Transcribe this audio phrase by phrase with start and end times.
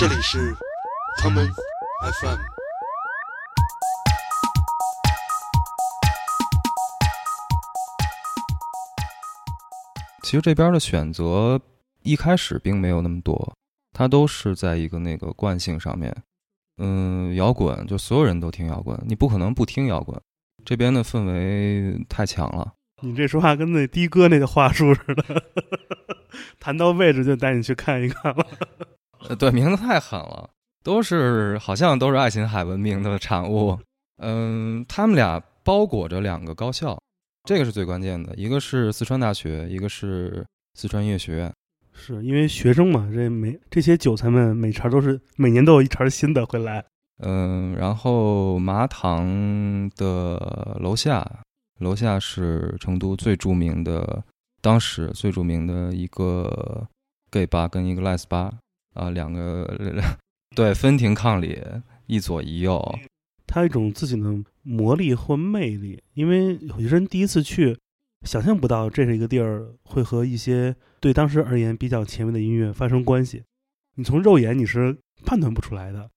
[0.00, 0.56] 这里是
[1.18, 1.46] common
[2.00, 2.38] FM。
[10.22, 11.60] 其实这边的选择
[12.02, 13.54] 一开始并没有那么多，
[13.92, 16.16] 它都是在一个那个惯性上面。
[16.78, 20.18] 嗯，摇滚就所有人都听摇滚，你不可能不听摇滚。
[20.64, 22.72] 这边的氛围太强了。
[23.02, 25.44] 你这说话跟那的哥那个话术似的，
[26.58, 28.46] 谈到位置就带你去看一看了。
[29.28, 30.48] 呃，对，名字太狠了，
[30.82, 33.78] 都是好像都是爱琴海文明的产物。
[34.18, 36.98] 嗯，他们俩包裹着两个高校，
[37.44, 40.44] 这个是最关键的，一个是四川大学，一个是
[40.74, 41.52] 四川音乐学院。
[41.92, 46.84] 是因为学生嘛，这每这些韭菜们每茬都是每年都有一茬新的会来。
[47.22, 51.26] 嗯，然后麻糖的楼下，
[51.78, 54.24] 楼下是成都最著名的，
[54.62, 56.86] 当时最著名的一个
[57.30, 58.50] gay 吧跟一个 les 吧
[58.94, 59.68] 啊，两个
[60.56, 61.58] 对分庭抗礼，
[62.06, 62.98] 一左一右。
[63.46, 67.76] 它有一种自己的魔力或魅力，因为有些人第一次去，
[68.22, 73.42] 想象不到这是一个地儿会和一些对当时而言比较前卫的音乐发生关系。
[73.96, 76.08] 你从肉眼你是判断不出来的。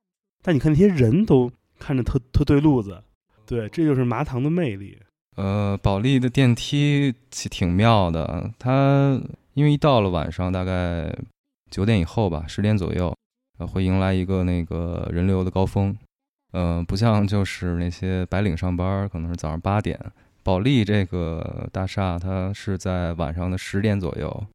[0.45, 3.01] 但你看那些人都看着特特对路子，
[3.45, 4.97] 对，这就是麻糖的魅力。
[5.35, 9.19] 呃，保利的电梯挺妙的，它
[9.53, 11.15] 因为一到了晚上大概
[11.73, 13.11] 九点以后吧，十点左右，
[13.57, 15.97] 呃，会迎来一个那个人流的高峰。
[16.51, 19.99] 嗯，不像就是那些白领上班，可能是早上八点。
[20.43, 24.45] 保利这个大厦，它是在晚上的十点左右，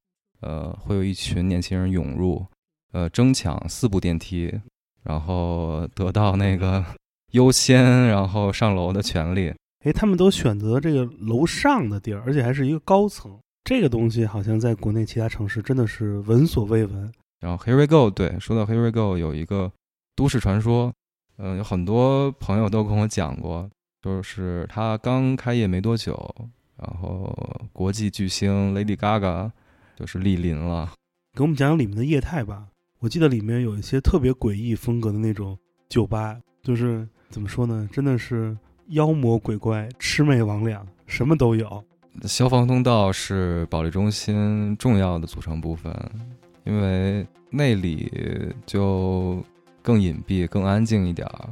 [0.43, 2.47] 呃，会有一群年轻人涌入，
[2.93, 4.61] 呃，争抢四部电梯。
[5.05, 6.85] 然后得到那个
[7.33, 9.53] 优先，然后上楼的权利。
[9.85, 13.39] 哎，他们都选择这个楼上的地儿，而且还是一个高层。
[13.69, 17.13] 这个东西好像在国内其他城市真的是闻所未闻。
[17.39, 19.71] 然后 Here we go，对，说到 Here we go，有一个
[20.17, 20.91] 都市传说，
[21.37, 23.69] 嗯，有很多朋友都跟我讲过，
[24.01, 26.35] 就是他刚开业没多久，
[26.79, 27.31] 然后
[27.75, 29.51] 国际巨星 Lady Gaga
[29.95, 30.91] 就是莅临了。
[31.37, 32.69] 给我们讲讲里面的业态吧。
[33.01, 35.59] 我记得里面有一些特别诡异风格的那种
[35.91, 38.57] 酒吧，就是怎么说呢，真的是
[38.93, 41.85] 妖魔鬼怪、魑魅魍魉，什么都有。
[42.25, 45.93] 消防通道是保利中心重要的组成部分，
[46.65, 48.11] 因为那里
[48.67, 49.43] 就
[49.83, 51.49] 更隐蔽、更安静一点儿。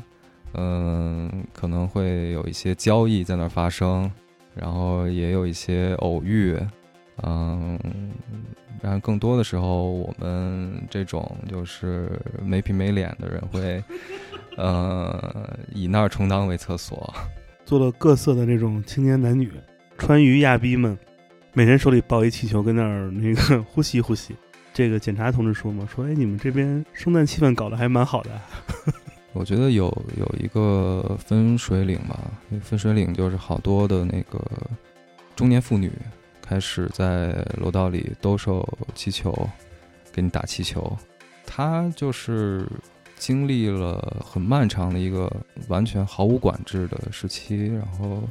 [0.55, 4.10] 嗯，可能会有一些交易在那儿发生，
[4.55, 6.59] 然后也有一些偶遇。
[7.22, 7.78] 嗯。
[8.82, 13.82] 然后更多的时候，我们这种就是没皮没脸的人会，
[14.59, 17.12] 呃，以那儿充当为厕所，
[17.65, 19.50] 做了各色的这种青年男女，
[19.99, 20.97] 川渝亚逼们，
[21.53, 24.34] 每人手里抱一气球，跟那儿那个呼吸呼吸。
[24.73, 28.31] 这个检查同志说嘛，说哎，你们这边圣诞气氛搞得还蛮好的。
[29.33, 29.87] 我觉得有
[30.17, 32.19] 有一个分水岭吧，
[32.62, 34.41] 分水岭就是好多的那个
[35.35, 35.91] 中年妇女。
[36.49, 38.65] 开始在楼道里兜售
[38.95, 39.35] 气球，
[40.12, 40.97] 给你打气球。
[41.45, 42.65] 他就是
[43.17, 45.29] 经历了很漫长的一个
[45.67, 48.23] 完全毫无管制的时期，然后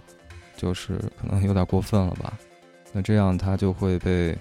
[0.56, 2.38] 就是可能有点过分了吧。
[2.92, 4.38] 那这样他就会被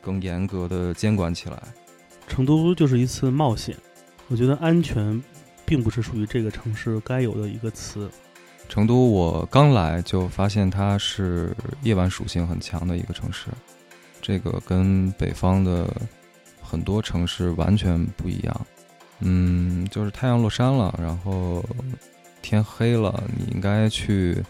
[0.00, 1.62] 更严格的监管起来。
[2.26, 3.76] 成都就是一次冒险，
[4.28, 5.22] 我觉得安全
[5.66, 8.10] 并不是属于这个城市该有的一个词。
[8.66, 13.48] 成都，我刚来就发现它是夜晚属性很强的一个城市，
[14.22, 15.86] 这个跟北方的
[16.62, 18.66] 很多城市完全不一样。
[19.20, 21.62] 嗯，就是太阳落山了，然后
[22.40, 24.42] 天黑了，你应该去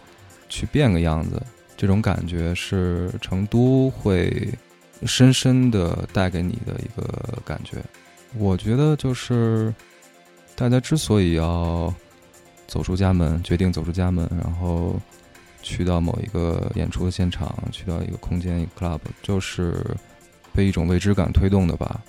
[0.49, 1.41] 去变个样子，
[1.75, 4.47] 这种感觉是成都会
[5.05, 7.77] 深深的带给你的一个感觉。
[8.37, 9.73] 我觉得就是
[10.55, 11.93] 大家之所以要。
[12.67, 14.99] 走出家门，决定走出家门，然后
[15.61, 19.85] 去到某一个演出的现场，去到一个空间，一个 club，就是
[20.51, 22.01] 被一种未知感推动的吧。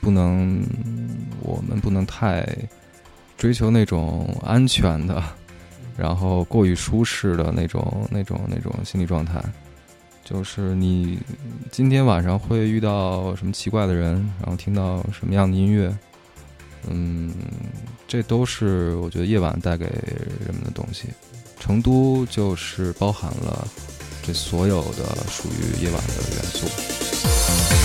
[0.00, 0.62] 不能，
[1.40, 2.46] 我们不能太
[3.36, 5.20] 追求那种安全的，
[5.96, 9.42] 然后过于舒适的那种、那种、那种心理状态。
[10.24, 11.18] 就是你
[11.70, 15.94] 今天晚上会遇到什么奇怪的人，然后听到什么样的音乐。
[16.88, 17.32] 嗯，
[18.06, 19.84] 这都是我觉得夜晚带给
[20.44, 21.08] 人们的东西。
[21.58, 23.68] 成都就是包含了
[24.22, 27.81] 这所有的属于夜晚的元素。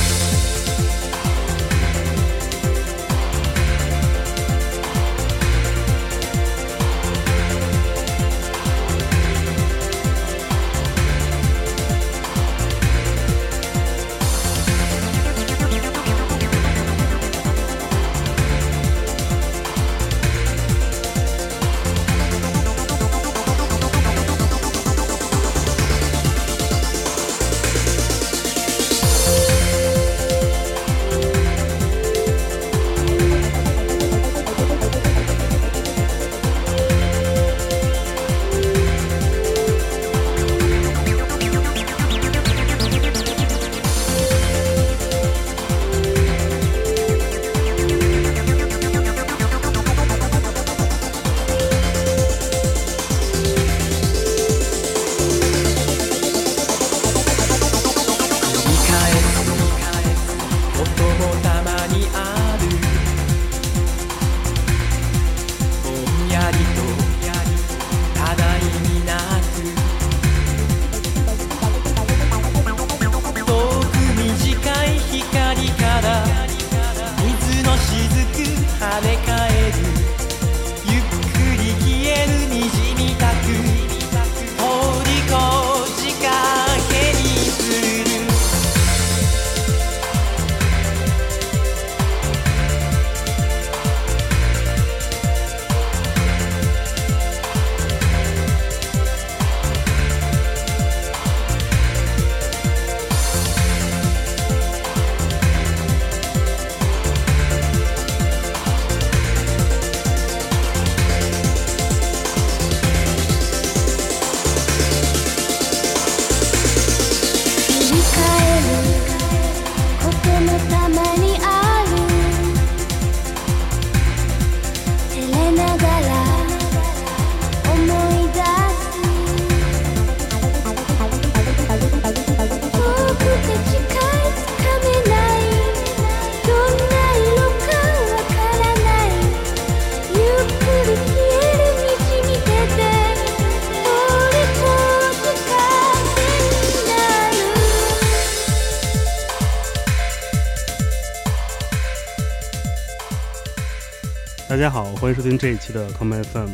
[154.57, 156.49] 大家好，欢迎收听这一期的 Come FM。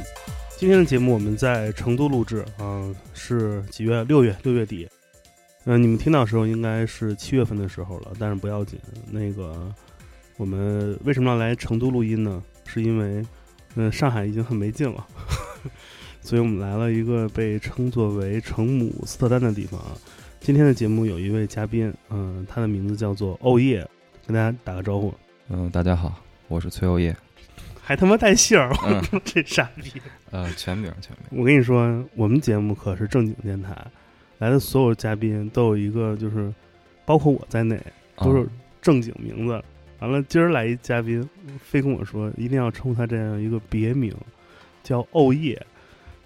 [0.58, 4.04] 今天的节目我们在成都录制，嗯、是几月？
[4.04, 4.90] 六月，六月底。
[5.64, 8.78] 嗯、你们听到时候应该是七月份的时候了，但是不要紧。
[9.10, 9.74] 那个，
[10.36, 12.44] 我们为什么要来成都录音呢？
[12.66, 13.26] 是因为，
[13.76, 15.08] 嗯、上海已经很没劲了，
[16.20, 19.96] 所以我们来了一个被称作为成姆斯特丹的地方啊。
[20.42, 23.78] 今天的节目有一位嘉宾，嗯、他的名字叫做欧叶，
[24.28, 25.14] 跟大家打个招呼。
[25.48, 27.16] 嗯、大家好，我是崔欧叶，
[27.86, 28.72] 还他妈带姓儿，
[29.26, 30.02] 这傻逼！
[30.32, 31.40] 呃，全名全名。
[31.42, 33.76] 我跟你说，我们节目可是正经电台，
[34.38, 36.52] 来的所有嘉宾都有一个，就是
[37.06, 37.78] 包括我在内，
[38.16, 38.48] 都是啊
[38.82, 39.62] 正经名字。
[40.00, 41.30] 完了，今儿来一嘉宾，
[41.62, 44.16] 非跟我说一定要称呼他这样一个别名，
[44.82, 45.62] 叫欧叶。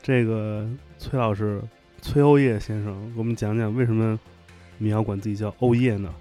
[0.01, 0.69] 这个
[0.99, 1.59] 崔老师，
[2.03, 4.17] 崔欧叶先生，给我们讲讲为什么
[4.77, 6.13] 你要管自己叫欧叶呢？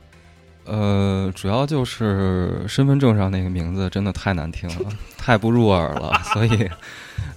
[0.66, 6.68] 呃，主要就是身份证上那个名字真的太难听了，太不入耳了，所以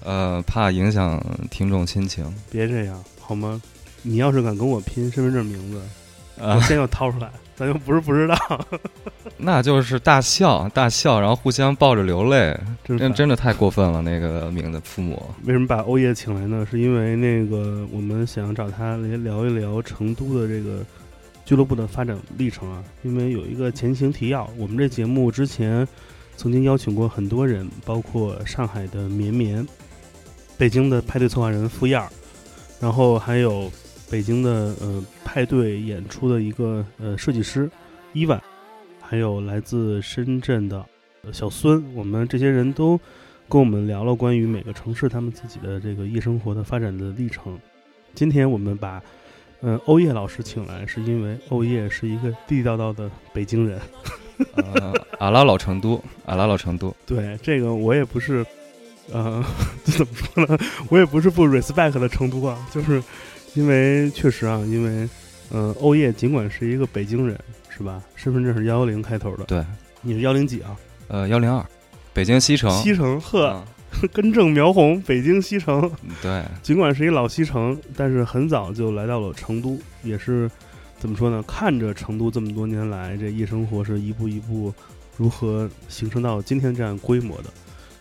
[0.04, 2.26] 呃，怕影响听众心情。
[2.52, 3.62] 别这样好吗？
[4.02, 5.82] 你要是敢跟我拼身份证名字，
[6.40, 8.36] 我啊，先要掏出来，咱又不是不知道，
[9.38, 14.02] 那就是大笑大笑，然后互相抱着流泪，真真真的太过分了。
[14.02, 16.66] 那个名字父母，为什么把欧叶请来呢？
[16.72, 20.80] 是因为那个我们想找他来聊一聊成都的这个
[21.50, 22.84] 俱乐部的发展历程啊。
[23.02, 25.88] 因为有一个前情提要，我们这节目之前
[26.38, 29.68] 曾经邀请过很多人，包括上海的绵绵、
[30.60, 32.08] 北京的派对策划人付燕儿，
[32.80, 33.68] 然后还有
[34.12, 37.68] 北京的呃派对演出的一个呃设计师
[38.14, 38.40] 伊万，
[39.02, 40.86] 还有来自深圳的
[41.34, 42.96] 小孙，我们这些人都
[43.48, 47.58] 跟我们聊了关于每个城市他们自己的这个夜生活的发展的历程。
[48.14, 49.02] 今天我们把
[49.62, 53.80] 嗯、呃欧叶老师请来，是因为欧叶是一个地地道道的北京人。
[54.56, 58.46] 呃，阿拉老成都，阿拉老成都，对这个我也不是，
[59.12, 59.44] 呃，
[59.84, 60.58] 这 怎么说呢？
[60.90, 63.04] 我也不是不 respect 的成都啊，就是
[63.54, 64.90] 因为确实啊，因为
[65.52, 67.38] 嗯、呃欧叶尽管是一个北京人，
[67.70, 68.02] 是吧？
[68.16, 69.62] 身份证是幺幺零开头的，对，
[70.02, 70.74] 你是幺零几啊？
[71.10, 71.62] 呃，幺零二，
[72.14, 73.66] 北京西城，西城，呵，嗯
[74.14, 75.92] 根正苗红，北京西城。
[76.22, 80.50] 对，尽管是一老西城，但是很早就来到了成都，也是
[80.98, 81.44] 怎么说呢？
[81.48, 84.74] 看着成都这么多年来这夜生活是一步一步
[85.18, 87.46] 如何形成到今天这样规模的，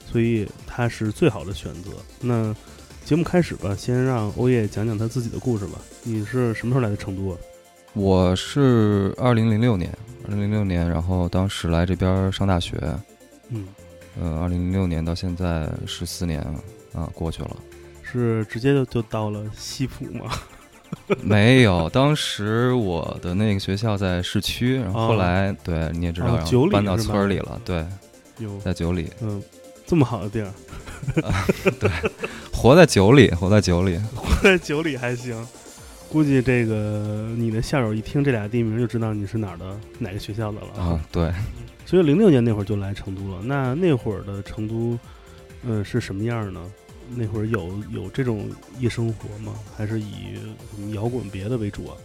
[0.04, 1.90] 所以它是最好的选择。
[2.20, 2.54] 那
[3.04, 5.78] 节目开始吧，先让欧叶讲讲他自己的故事吧。
[6.04, 7.38] 你是什么时候来的成都啊？
[7.94, 9.90] 我是二零零六年，
[10.24, 12.76] 二零零六年，然后当时来这边上大学，
[13.48, 13.66] 嗯，
[14.20, 16.54] 呃，二零零六年到现在十四年了
[16.94, 17.56] 啊，过去了。
[18.02, 20.30] 是直接就就到了西浦吗？
[21.20, 26.38] 没有，当时我的那个学校在市区，然后后哦来、对你也知道，
[26.72, 27.84] 搬到村儿里了，对，
[28.38, 29.42] 有，在九里，嗯，
[29.86, 30.50] 这么好的地儿，
[31.78, 31.90] 对
[32.52, 33.98] 活在九里，活在九里。
[34.16, 35.46] 活在九里还行。
[36.10, 41.30] 估计这个你的校友一听这俩地名就知道你是哪儿的哪个学校的了啊，对，
[41.88, 43.40] 所以零六年那会儿就来成都了。
[43.42, 44.98] 那那会儿的成都，
[45.64, 46.60] 嗯、是什么样呢？
[47.16, 48.46] 那会儿有有这种
[48.78, 49.54] 夜生活吗？
[49.74, 50.34] 还是以
[50.76, 51.96] 什么摇滚别的为主啊？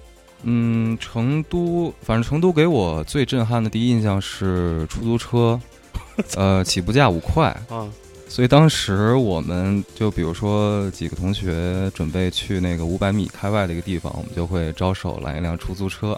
[0.43, 5.59] 嗯，成都，反正成都给我最震撼的第一印象是出租车，
[6.37, 7.85] 呃，起步价五块，啊，
[8.29, 16.17] 所以当时我们就比如说几个同学准备去那个五百米开外的一个地方，我们就会招手拦一辆出租车，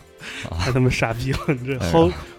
[0.60, 1.40] 太他妈傻逼了！
[1.48, 1.80] 你这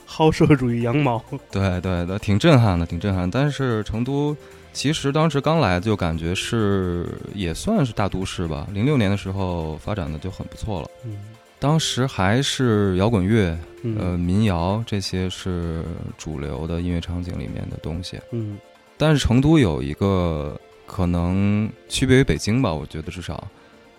[0.09, 1.23] 薅社会主义羊毛。
[1.51, 3.31] 对对对，挺震撼的，挺震撼。
[3.31, 4.37] 但是成都
[4.73, 10.91] 其实当时刚来就感觉是也算是大都市吧，零六年的时候发展的就很不错了。
[11.05, 11.19] 嗯
[11.59, 15.83] 当时还是摇滚乐，嗯呃，民谣这些是
[16.19, 18.21] 主流的音乐场景里面的东西。
[18.31, 18.59] 嗯
[18.99, 23.49] 但是成都有一个可能区别于北京吧，我觉得至少，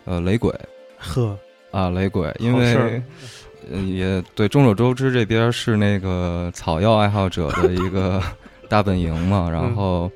[0.05, 0.53] 呃，雷鬼
[0.97, 1.35] 呵，
[1.71, 3.03] 啊，雷鬼，因为呃
[3.86, 8.21] 也对众所周知，这边是那个草药爱好者的一个
[8.69, 9.50] 大本营嘛。
[9.50, 10.12] 然后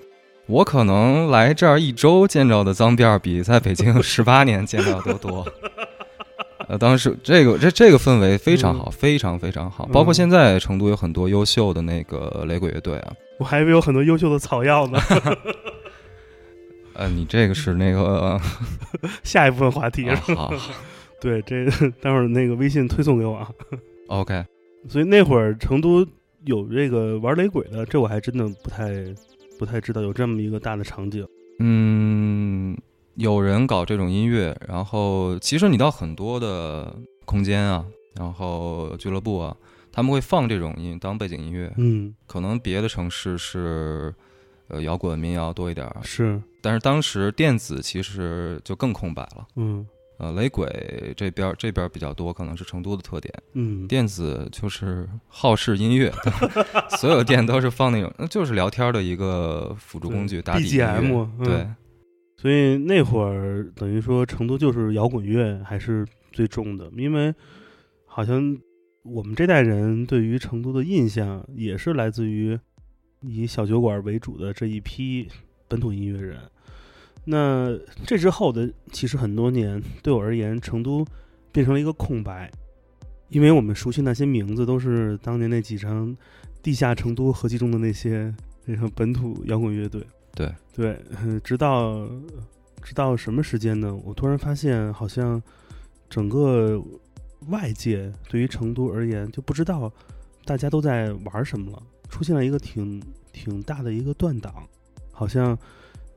[0.46, 5.48] 我可能来这儿一周见着的脏辫儿，比在北京十八年见到的都多。
[6.68, 9.86] 呃，当时这个这这个氛围非常好，非常非常好。
[9.88, 13.14] 包括嗯现在成都有很多优秀的那个雷鬼乐队啊。
[13.40, 15.00] 我还以为有很多优秀的草药呢。
[16.94, 18.40] 呃，你这个是那个
[19.24, 20.22] 下一部分话题啊？
[20.36, 20.54] 好
[21.22, 21.66] 对，这
[22.02, 23.50] 待会儿那个微信推送给我啊。
[24.08, 24.44] ，OK，
[24.90, 26.06] 所以那会儿成都
[26.46, 28.92] 有这个玩雷鬼的，这我还真的不太
[29.60, 31.24] 不太知道有这么一个大的场景。
[31.60, 32.76] 嗯，
[33.16, 36.92] 有人搞这种音乐，然后其实你到很多的
[37.26, 37.86] 空间啊，
[38.16, 39.56] 然后俱乐部啊，
[39.92, 41.72] 他们会放这种音当背景音乐。
[41.78, 44.12] 嗯可能别的城市是，
[44.70, 45.98] 呃摇滚民谣多一点儿。
[46.02, 49.48] 是，但是当时电子其实就更空白了。
[49.56, 49.86] 嗯
[50.22, 53.34] 呃，雷鬼这边这边比较多，可能是成都的特点。
[53.54, 56.14] 嗯，电子就是好事音乐，
[57.00, 61.68] 所有店都是放那种，那就是聊天的一个辅助工具，打底 BGM 嗯对，
[62.38, 67.34] 所以那会儿等于说成都就是摇滚乐还是最重的，因为
[68.06, 68.56] 好像
[69.04, 72.60] 我们这代人对于成都的印象也是来自于
[73.22, 75.28] 以小酒馆为主的这一批
[75.68, 76.38] 本土音乐人。
[77.24, 81.06] 那这之后的其实很多年，对我而言，成都
[81.52, 82.52] 变成了一个空白，
[83.30, 86.16] 因为我们熟悉那些名字都是当年那几张
[86.64, 88.34] 地下成都合集中的那些
[88.66, 90.06] 那个本土摇滚乐队。
[90.34, 92.10] 对对，呃直到
[92.82, 93.96] 直到什么时间呢？
[94.04, 95.42] 我突然发现，好像
[96.10, 96.82] 整个
[97.50, 99.92] 外界对于成都而言，就不知道
[100.46, 103.02] 大家都在玩什么了，出现了一个挺
[103.32, 104.68] 挺大的一个断档，
[105.12, 105.58] 好像，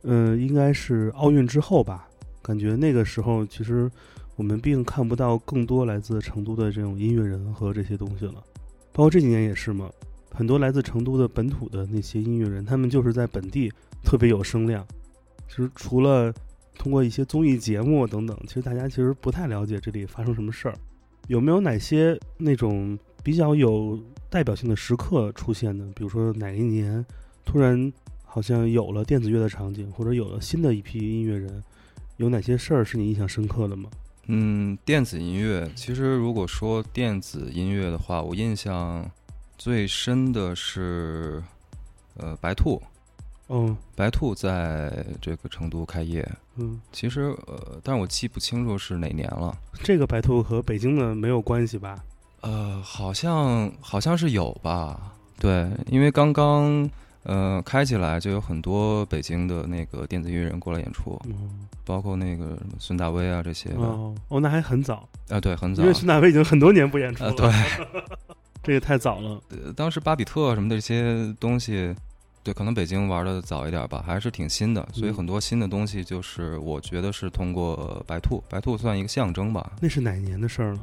[0.04, 2.06] 嗯、应该是奥运之后吧，
[2.42, 3.90] 感觉那个时候其实
[4.36, 8.34] 我们并看不到更多来自成都的这种音乐人和这些东西了，
[8.92, 9.90] 包括这几年也是嘛，
[10.30, 13.72] 很多来自成都的本土的那些音乐人，他们就是在本地
[14.04, 14.86] 特别有声量。
[15.48, 16.32] 其实除了
[16.76, 20.74] 通过一些综艺节目等等，其实大家其实不太了解这里发生什么事儿。
[21.28, 25.90] 有没有哪些那种比较有代表性的时刻出现呢？
[25.94, 27.04] 比如说哪一年
[27.44, 27.90] 突然
[28.34, 31.62] 好像有了电子乐的场景，或者有了新的一批音乐人，
[32.16, 33.88] 有哪些事儿是你印象深刻的吗？
[34.26, 39.08] 嗯，电子音乐其实如果说电子音乐的话，我印象
[39.56, 41.40] 最深的是
[42.16, 42.82] 呃白兔，
[43.50, 49.56] 嗯白兔在这个成都开业，嗯，其实呃，但是我记不清楚是哪年了。
[49.80, 52.02] 这个白兔和北京的没有关系吧？
[52.40, 55.12] 呃，好像好像是有吧？
[55.38, 56.90] 对，因为刚刚
[57.24, 63.80] 呃开起来就有很多北京的那个电子音乐人过来演出，嗯包括那个孙大威啊这些的。
[63.80, 65.92] 哦哦，那还很早，啊，对，很早因为。
[65.92, 67.30] 孙大威已经很多年不演出了。
[67.30, 67.52] 呃，对，
[68.62, 69.40] 这也太早了。
[69.50, 71.94] 呃当时巴比特什么的这些东西，
[72.42, 79.72] 对，可能北京玩的早一点吧，还是挺新的，所以嗯很多新的东西就是我觉得是通过白兔，白兔算一个象征吧。
[79.80, 80.80] 那是哪年的事儿了？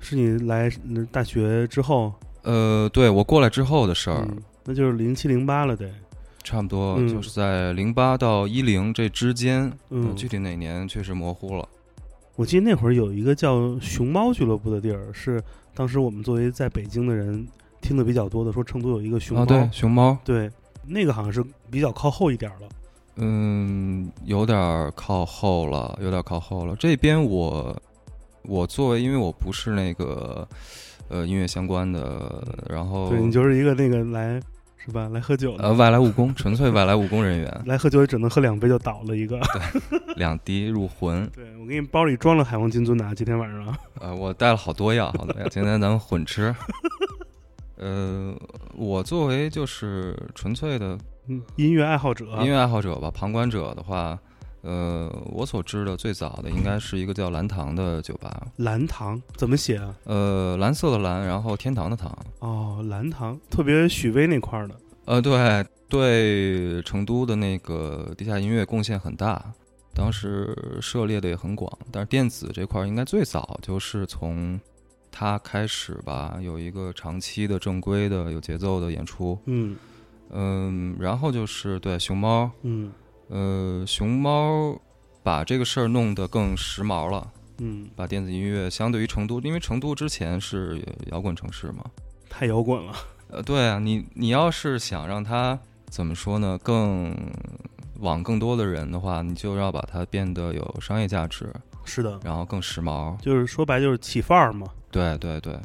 [0.00, 2.12] 是你来呃大学之后？
[2.42, 5.90] 呃，对我过来之后的事儿，嗯，那就是零七零八了得。
[6.44, 11.66] 差不多嗯就是在零八到一零这之间，嗯呃具体哪年确实模糊了。
[12.36, 15.42] 我记得那会儿有一个叫熊猫俱乐部的地儿，是
[15.74, 17.46] 当时我们作为在北京的人
[17.80, 19.42] 听的比较多的，说成都有一个熊猫。
[19.42, 20.50] 啊，对，熊猫，对
[20.86, 22.68] 那个好像是比较靠后一点了。
[23.16, 26.76] 嗯，有点儿靠后了，有点儿靠后了。
[26.76, 27.76] 这边我
[28.42, 30.48] 我作为，因为我不是那个
[31.08, 34.40] 呃音乐相关的，然后对你就是一个那个来
[34.84, 35.08] 是吧？
[35.12, 39.38] 来喝酒的，呃外来务工，纯粹外来务工人员， 来喝酒也只能喝两杯就倒了一个。
[39.38, 41.28] 对两滴入魂。
[41.34, 43.76] 对我给你包里装了海王金樽的啊，今天晚上。
[44.00, 46.54] 呃，我带了好多药，好多药，今天咱们混吃。
[47.76, 48.34] 呃，
[48.74, 54.18] 我作为就是纯粹的嗯，音乐爱好者，音乐爱好者吧，旁观者的话，
[54.62, 59.94] 呃，我所知的最早的应该是一个叫蓝堂的酒吧，蓝堂怎么写啊？
[60.04, 64.74] 呃，蓝色的蓝，然后天堂的堂，哦，蓝堂特别许巍那块儿的。
[65.04, 69.42] 呃，对对，成都的那个地下音乐贡献很大，
[69.94, 74.60] 当时涉猎的也很广，但是电子这块儿应该最早就是从
[75.10, 79.76] 它开始吧，有一个长期的正规的有节奏的演出，嗯
[80.30, 82.92] 嗯，然后就是对熊猫，嗯
[83.28, 84.78] 呃，熊猫
[85.22, 87.30] 把这个事儿弄得更时髦了。
[87.60, 90.80] 嗯，把电子音乐相对于成都，因为成都之前是
[91.10, 91.84] 摇滚城市嘛，
[92.30, 92.92] 太摇滚了。
[93.30, 97.14] 呃，对啊，你你要是想让它怎么说呢，更
[97.98, 101.52] 往更多的人的话，你就要把它变得有商业价值，
[101.84, 103.18] 是的，然后更时髦。
[103.20, 104.68] 就是说白就是起范儿嘛。
[104.90, 105.58] 对对对，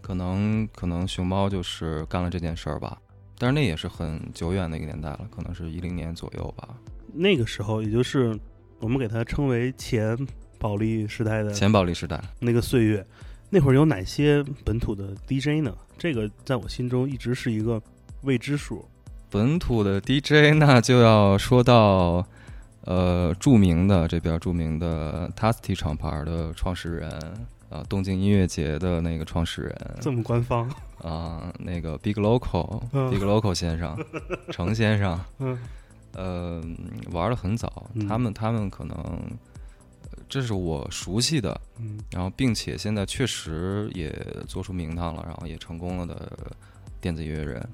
[0.00, 2.96] 可能可能熊猫就是干了这件事儿吧，
[3.36, 6.68] 但是那也是很久远的一个年代了，可能是一零年左右吧，
[7.14, 8.38] 那个时候，也就是
[8.80, 10.16] 我们给它称为前
[10.58, 12.20] 保利时代的前保利时代。
[12.38, 13.04] 那个岁月，
[13.48, 15.74] 那会儿有哪些本土的 DJ 呢？
[15.98, 17.80] 这个在我心中一直是一个
[18.22, 18.84] 未知数。
[19.28, 22.26] 本土的 DJ 那就要说到，
[22.84, 27.08] 呃，著名的这边著名的 Tasty 厂牌的创始人
[27.68, 30.68] 啊、东京音乐节的那个创始人这么官方，
[31.00, 33.96] 啊、那个 Big Local、嗯 Big Local 先生，
[34.50, 35.56] 程先生，嗯
[36.14, 36.62] 呃，
[37.12, 38.96] 玩的很早，嗯他们他们可能。
[38.96, 44.12] 呃这是我熟悉的，嗯然后并且现在确实也
[44.46, 46.32] 做出名堂了，然后也成功了的
[47.00, 47.68] 电子音乐人。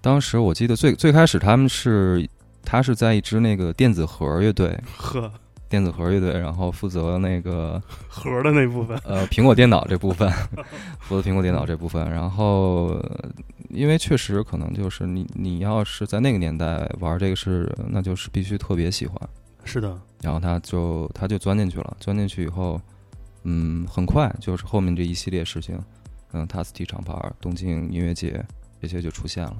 [0.00, 2.26] 当时我记得最最开始他们是
[2.62, 5.30] 他是在一支那个电子盒乐队，呵，
[5.68, 10.30] 电子盒乐队，然后负责那个 盒的那部分，呃苹果电脑这部分，
[11.00, 12.10] 负责苹果电脑这部分。
[12.10, 13.30] 然后呃
[13.68, 19.16] 因为确实可能就是你你要是在那个年代玩这个是，那就是必须特别喜欢。
[19.64, 22.80] 是的，然后他就他就钻进去了，钻进去以后，
[23.42, 25.78] 嗯，很快就是后面这一系列事情，
[26.32, 28.42] 嗯，塔斯提厂牌、东京音乐节
[28.80, 29.56] 这些就出现了。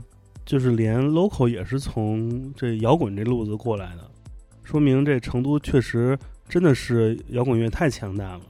[0.47, 4.11] 就是连 local 也是从这摇滚这路子过来的，
[4.69, 8.41] 说明这成都确实真的是摇滚乐太强大了，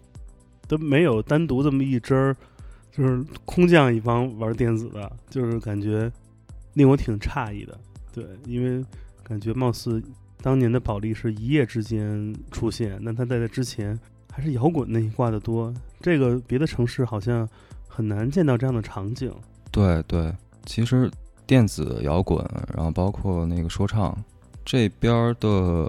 [0.66, 2.36] 都没有单独这么一支儿，
[2.90, 6.10] 就是空降一帮玩电子的，就是感觉
[6.74, 7.78] 令我挺诧异的。
[8.12, 8.84] 对，因为
[9.22, 10.02] 感觉貌似
[10.42, 13.96] 当年的保利是一夜之间出现，那他在这之前
[14.32, 17.48] 还是摇滚那一挂的多，这个别的城市好像
[17.86, 19.32] 很难见到这样的场景。
[19.70, 20.34] 对对，
[20.66, 21.08] 其实
[21.46, 24.16] 电子摇滚，然后包括那个说唱
[24.70, 25.88] 这边的，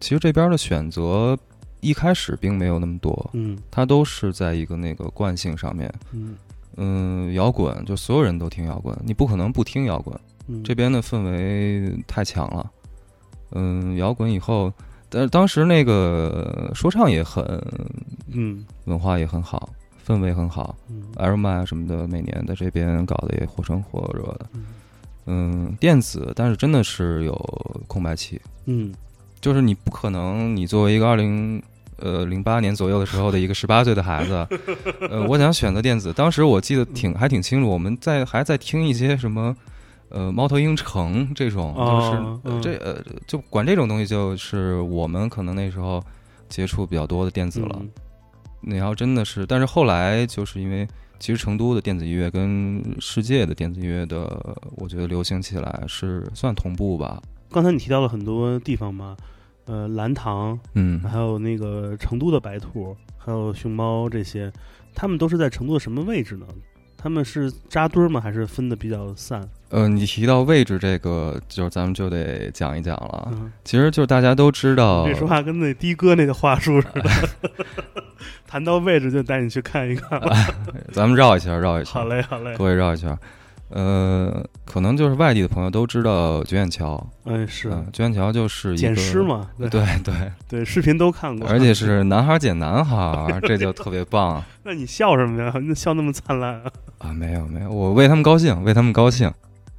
[0.00, 1.38] 其实这边的选择
[1.80, 5.88] 一开始并没有那么多，嗯它都是在一个那个惯性上面。
[6.10, 6.34] 嗯
[6.78, 10.18] 嗯，摇滚就所有人都听摇滚，你不可能不听摇滚。
[10.48, 12.68] 嗯，这边的氛围太强了。
[13.52, 14.72] 嗯，摇滚以后，
[15.08, 17.44] 但是当时那个说唱也很
[18.32, 19.68] 嗯文化也很好，
[20.04, 20.76] 氛围很好。
[20.90, 24.46] 嗯 L 麦什么的，每年在这边搞得也火生火热的。
[24.54, 24.64] 嗯
[25.26, 27.34] 嗯，电子，但是真的是有
[27.86, 28.92] 空白期，嗯
[29.40, 31.62] 就是你不可能，你作为一个二零
[31.98, 34.46] 呃零八年左右的时候的一个十八岁的孩子，
[35.10, 36.12] 呃，我想选择电子。
[36.12, 39.54] 当时我记得挺还挺清楚，我们在还在听一些什么。
[40.08, 41.74] 呃，猫头鹰城这种，
[42.44, 46.00] 就是、这呃，就管这种东西，就是我们可能那时候
[46.48, 47.76] 接触比较多的电子了。
[47.80, 47.90] 嗯
[48.60, 50.86] 你要真的是，但是后来就是因为
[51.18, 54.26] 其实成都的电子音乐跟世界的电子音乐的，
[54.76, 57.22] 我觉得流行起来是算同步吧。
[57.50, 59.16] 刚才你提到了很多地方嘛，
[59.64, 64.52] 呃，蓝塘，嗯，还有那个成都的白兔，还有熊猫这些，
[64.94, 66.46] 他们都是在成都的什么位置呢？
[66.96, 68.20] 他们是扎堆儿吗？
[68.20, 69.48] 还是分的比较散？
[69.68, 73.28] 呃，你提到位置这个，就是咱们就得讲一讲了。
[73.32, 77.10] 嗯，其实就是大家都知道这，说话跟那的哥那个话术似的，
[78.46, 80.20] 谈到位置就带你去看一看。
[80.92, 81.92] 咱们绕一圈，绕一圈。
[81.92, 82.64] 好嘞，好嘞各。
[82.64, 83.16] 位绕一圈。
[83.68, 89.48] 呃，可能就是外地的朋友都知道九眼桥，嗯，是嗯，九眼桥就是一个捡尸，嘛？
[89.58, 90.14] 对对，
[90.48, 91.48] 对，视频都看过。
[91.48, 94.42] 而且是 男孩儿捡男孩儿，这就特别棒。
[94.62, 95.52] 那你笑什么呀？
[95.60, 96.70] 你笑那么灿烂啊？
[96.98, 99.32] 啊，没有没有，我为他们高兴，为他们高兴。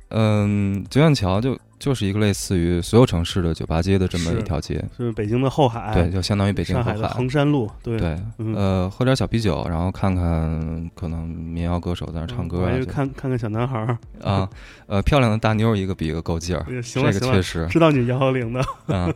[0.09, 14.49] 嗯，九眼桥就就是一个类似于所有城市的酒吧街的这么一条街，是北京的后海，对，就相当于北京后海的山路，对对，嗯呃，喝点小啤酒，然后看看可能民谣歌手在那唱歌啊就看看看小男孩儿，啊，
[14.87, 19.13] 呃，漂亮的大妞一个比一个够劲儿，这个确实知道你幺幺零的，啊，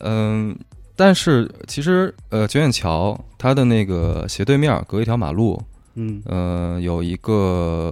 [0.00, 0.54] 嗯，
[0.94, 5.58] 但是其实呃，九眼桥它的那个斜对面隔一条马路，
[5.94, 7.90] 嗯呃，有一个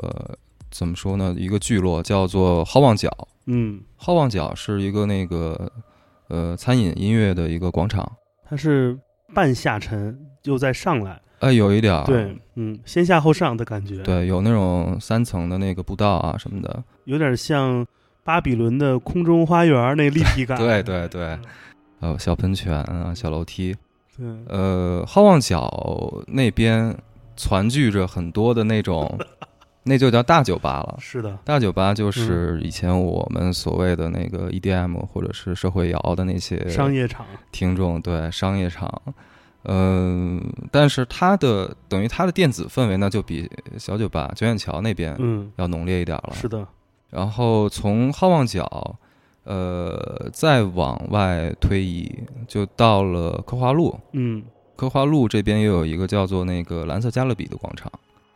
[0.70, 1.34] 怎么说呢？
[1.38, 3.10] 一个聚落叫做好望角。
[3.46, 5.70] 嗯，好望角是一个那个
[6.28, 8.10] 呃餐饮音乐的一个广场，
[8.48, 8.98] 它是
[9.34, 12.04] 半下沉又再上来，哎，有一点儿。
[12.04, 17.86] 对，嗯，先下后上的感觉，，对，有那种三层的那个步道啊什么的，有点像
[18.22, 21.38] 巴比伦的空中花园那立体感， 对对对，
[22.00, 23.74] 还有小喷泉啊、小楼梯。
[24.16, 26.94] 对，呃，好望角那边
[27.36, 29.18] 攒聚着很多的那种，
[29.82, 30.96] 那就叫大酒吧了。
[31.00, 39.02] 是的，大酒吧就是以前我们所谓的那个 EDM 或者是社会摇的那些商业场，听众，对商业场，
[39.64, 46.32] 嗯、但是它的等于它的电子氛围呢，就比小酒吧九眼桥那边嗯，要浓烈一点了。
[46.34, 46.66] 是的，
[47.08, 48.96] 然后从好望角，
[49.44, 52.10] 呃，再往外推移，
[52.46, 53.98] 就到了科华路。
[54.12, 54.42] 嗯，
[54.76, 57.90] 科华路这边又有一个叫做那个蓝色加勒比的广场。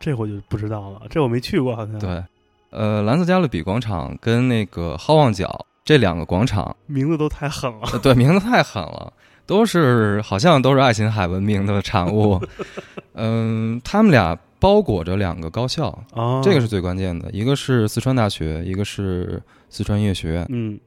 [0.05, 2.23] 这我就不知道了，这我没去过，好像，，对，
[2.69, 9.11] 呃，蓝色加勒比广场跟那个好望角这两个广场， 名字都太狠了，呃对，名字太狠了，
[9.47, 12.39] 都是好像都是爱琴海文明的产物。
[13.17, 20.47] 嗯，他们俩包裹着两个高校，哦，这个是最关键的，一个是四川大学，一个是四川音乐学院。
[20.51, 20.79] 嗯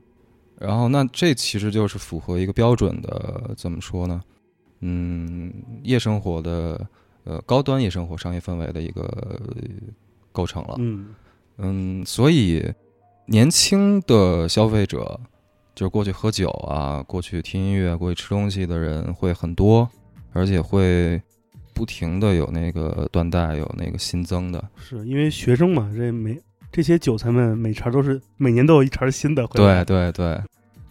[0.59, 4.21] 然后，那这其实就是符合一个标准的，怎么说呢？
[4.81, 5.51] 嗯，
[5.83, 6.79] 夜生活的
[7.27, 9.39] 呃高端夜生活商业氛围的一个呃
[10.31, 10.75] 构成了。
[10.79, 11.07] 嗯
[11.57, 12.63] 嗯，所以
[13.25, 15.19] 年轻的消费者，
[15.75, 19.89] 就是过去喝酒啊，过去听音乐、过去吃东西的人会很多，
[20.33, 21.21] 而且会
[21.73, 24.63] 不停的有那个断代，有那个新增的。
[24.77, 26.39] 是因为学生嘛，这每
[26.71, 29.83] 这些韭菜们每茬都是每年都有一茬新的回对。
[29.85, 30.41] 对对，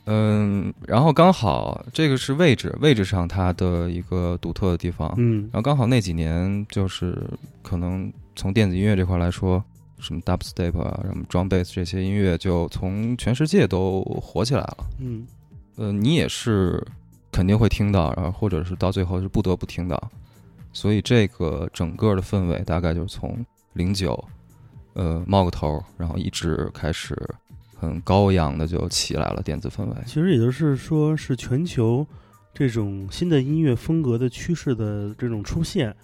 [0.07, 5.13] 嗯，然后刚好这个是位置，位置上它的一个独特的地方。
[5.17, 7.29] 嗯然后刚好那几年就是
[7.63, 9.63] 可能从电子音乐这块来说，
[9.99, 14.77] 什么 dubstep 啊，什么 drum bass 这些音乐就从全世界都火起来了。
[15.01, 15.27] 嗯
[15.77, 16.81] 呃，你也是
[17.33, 20.11] 肯定会听到，然后或者是到最后是不得不听到，
[20.73, 24.25] 所以这个整个的氛围大概就是从零九，
[24.95, 27.15] 呃，冒个头，然后一直开始
[27.79, 29.95] 很高扬的就起来了电子氛围。
[30.07, 32.07] 其实也就是说，是全球
[32.55, 35.95] 这种新的音乐风格的趋势的这种出现，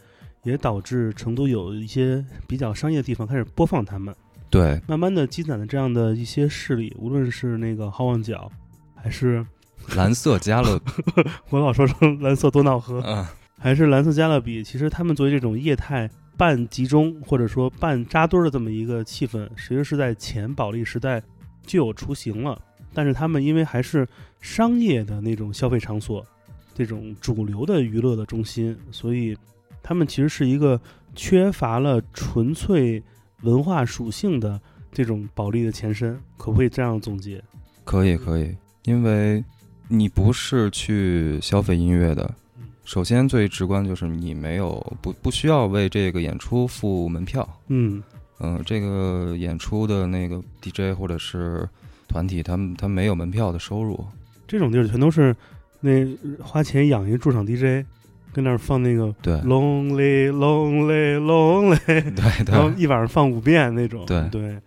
[0.44, 4.14] 也导致成都有一些比较商业的地方开始播放他们，
[4.50, 8.50] 对，慢慢的积攒了这样的一些势力，无论是那个好望角，
[8.94, 9.44] 还是
[9.96, 10.92] 蓝色加勒比，
[11.50, 13.26] 我老说成蓝色多瑙河，嗯，
[13.58, 21.22] 还是蓝色加勒比，其实他们作为这种业态半集中或者说半扎堆儿的这么一个气氛，其实是在前保利时代
[21.64, 22.60] 就有雏形了。
[22.94, 24.06] 但是他们因为还是
[24.40, 26.26] 商业的那种消费场所，
[26.74, 29.36] 这种主流的娱乐的中心，所以
[29.82, 30.78] 他们其实是一个
[31.14, 33.02] 缺乏了纯粹
[33.42, 34.60] 文化属性的
[34.92, 37.42] 这种保利的前身，可不可以这样总结？
[37.84, 39.42] 可以可以，因为
[39.88, 48.02] 你不是去消费音乐的嗯，首先最直观就是你没有不不需要为这个演出付门票，嗯
[48.42, 51.68] 嗯、这个演出的那个 DJ 或者是
[52.08, 54.04] 团体，他们他没有门票的收入，
[54.46, 55.34] 这种地儿全都是
[55.80, 56.06] 那
[56.42, 57.86] 花钱养一驻场 DJ，
[58.32, 64.04] 跟那儿放那个对 lonely lonely lonely， 对然后对一晚上放五遍那种。
[64.06, 64.58] 对对，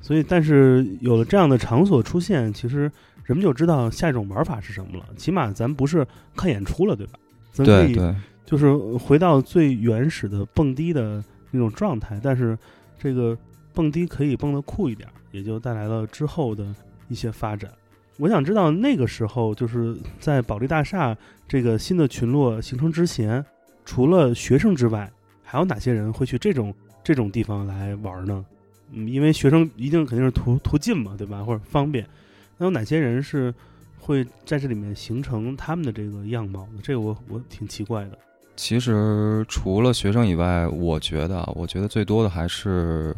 [0.00, 2.90] 所以但是有了这样的场所出现，其实
[3.24, 5.04] 人们就知道下一种玩法是什么了。
[5.16, 7.12] 起码咱不是看演出了，对吧？
[7.52, 8.14] 咱可以对对
[8.46, 12.56] 就是回到最原始的蹦迪的那种状态，但是
[12.98, 13.36] 这个
[13.72, 16.66] 蹦迪可以蹦得酷一点，也就带来了之后的
[17.08, 17.70] 一些发展。
[18.16, 23.44] 我想知道那个时候，就是在保利大厦这个新的群落形成之前，
[23.84, 25.08] 除了学生之外，
[25.44, 28.44] 还有哪些人会去这种这种地方来玩呢？
[28.90, 31.44] 嗯，因为学生一定肯定是图图近嘛，对吧？
[31.44, 32.04] 或者方便。
[32.56, 33.54] 那有哪些人是
[34.00, 36.82] 会在这里面形成他们的这个样貌的？
[36.82, 38.18] 这个我我挺奇怪的。
[38.58, 43.14] 其实除了学生以外，我觉得啊，我觉得最多的还是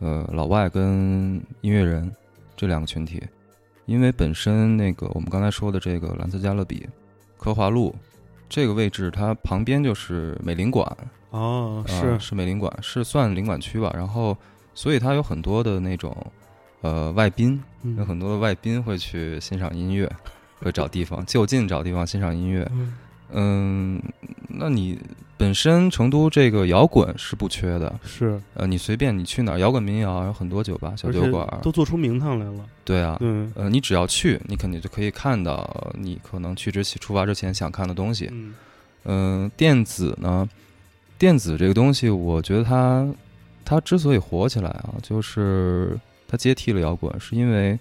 [0.00, 2.14] 呃老外跟音乐人
[2.54, 3.22] 这两个群体，
[3.86, 6.86] 因为本身那个我们刚才说的这个蓝色加勒比、
[7.38, 7.94] 科华路
[8.50, 10.86] 这个位置，它旁边就是美领馆，
[11.30, 13.90] 哦，呃是，是美领馆，是算领馆区吧。
[13.96, 14.36] 然后，
[14.74, 16.14] 所以它有很多的那种
[16.82, 20.06] 呃外宾，有嗯很多的外宾会去欣赏音乐，
[20.60, 22.70] 会找地方就近找地方欣赏音乐。
[22.72, 22.92] 嗯
[23.32, 24.00] 嗯，
[24.48, 24.98] 那你
[25.36, 32.64] 本身成都这个摇滚是不缺的，是，呃，你随便你去哪儿，摇滚民谣有很多酒吧、小酒馆儿，都做出名堂来了。
[32.84, 38.28] 对啊，嗯，呃，你只要去，你肯定就可以看到你可能去之前出发之前想看的东西。
[38.30, 38.54] 嗯
[39.04, 40.48] 嗯、电子呢，
[41.18, 43.12] 电子这个东西，我觉得它
[43.64, 47.76] 它之所以火起来啊，就是它接替了摇滚，是因为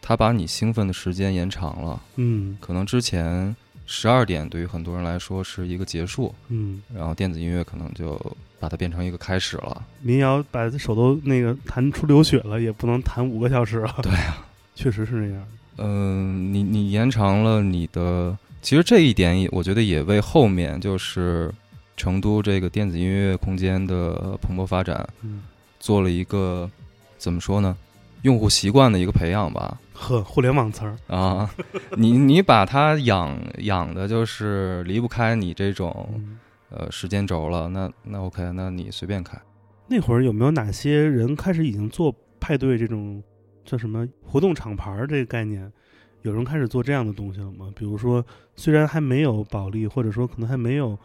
[0.00, 2.00] 它把你兴奋的时间延长了。
[2.16, 3.54] 嗯可能之前
[3.94, 8.18] 十二点对于很多人来说是一个结束，嗯，然后电子音乐可能就
[8.58, 9.84] 把它变成一个开始了。
[10.00, 13.96] 民谣把手都那个弹出流血了，也不能弹五个小时啊。
[14.02, 15.46] 对啊，确实是这样。
[15.76, 21.52] 嗯、你你延长了你的，其实这一点也我觉得也为后面就是
[21.94, 25.42] 成都这个电子音乐空间的蓬勃发展嗯，
[25.78, 26.70] 做了一个
[27.18, 27.76] 怎么说呢？
[28.22, 29.80] 用户习惯的一个培养吧。
[29.92, 30.96] 呵，互联网词儿。
[31.06, 31.48] 啊，
[31.96, 36.38] 你你把它养养的，就是离不开你这种嗯，
[36.70, 37.68] 呃时间轴了。
[37.68, 39.40] 那那 OK，那你随便开。
[39.86, 43.22] 那会儿有没有哪些人开始已经做派对这种
[43.64, 45.70] 叫什么活动厂牌儿这个概念？
[46.22, 47.72] 有人开始做这样的东西了吗？
[47.74, 50.96] 比如说，虽然还没有保利，或者说可能还没有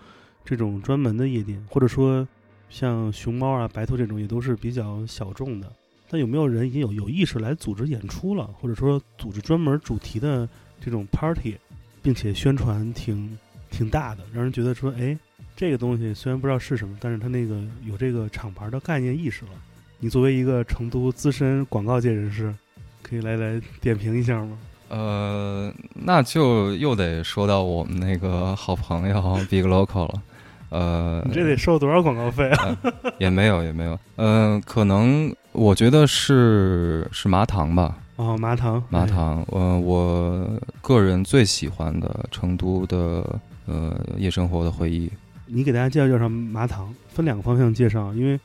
[0.45, 2.27] 这种专门的夜店，或者说
[2.69, 5.67] 像熊猫啊、白兔这种也都是比较小众的。
[6.10, 10.48] 但有没有人已经有有意识来组织演出了，或者说组织专门主题的
[10.80, 11.56] 这种 party，
[12.02, 13.38] 并且宣传挺
[13.70, 15.17] 挺大的，让人觉得说，哎，
[15.56, 19.52] 这个东西虽然不知道是什么，但是它那个有这个厂牌的概念意识了。
[20.00, 22.54] 你作为一个成都资深广告界人士，
[23.02, 24.58] 可以来来点评一下吗？
[24.89, 30.22] 呃，那就又得说到我们那个好朋友 Big Local 了。
[30.69, 32.77] 呃，你这得收多少广告费啊？
[33.19, 33.97] 也没有也没有。
[34.17, 39.45] 嗯、可能我觉得是是麻糖吧，哦，麻糖，麻糖。
[39.49, 40.47] 呃，我
[40.82, 45.10] 个人最喜欢的成都的呃夜生活的回忆。
[45.45, 48.38] 你给大家介绍介绍麻糖，分两个方向介绍，因为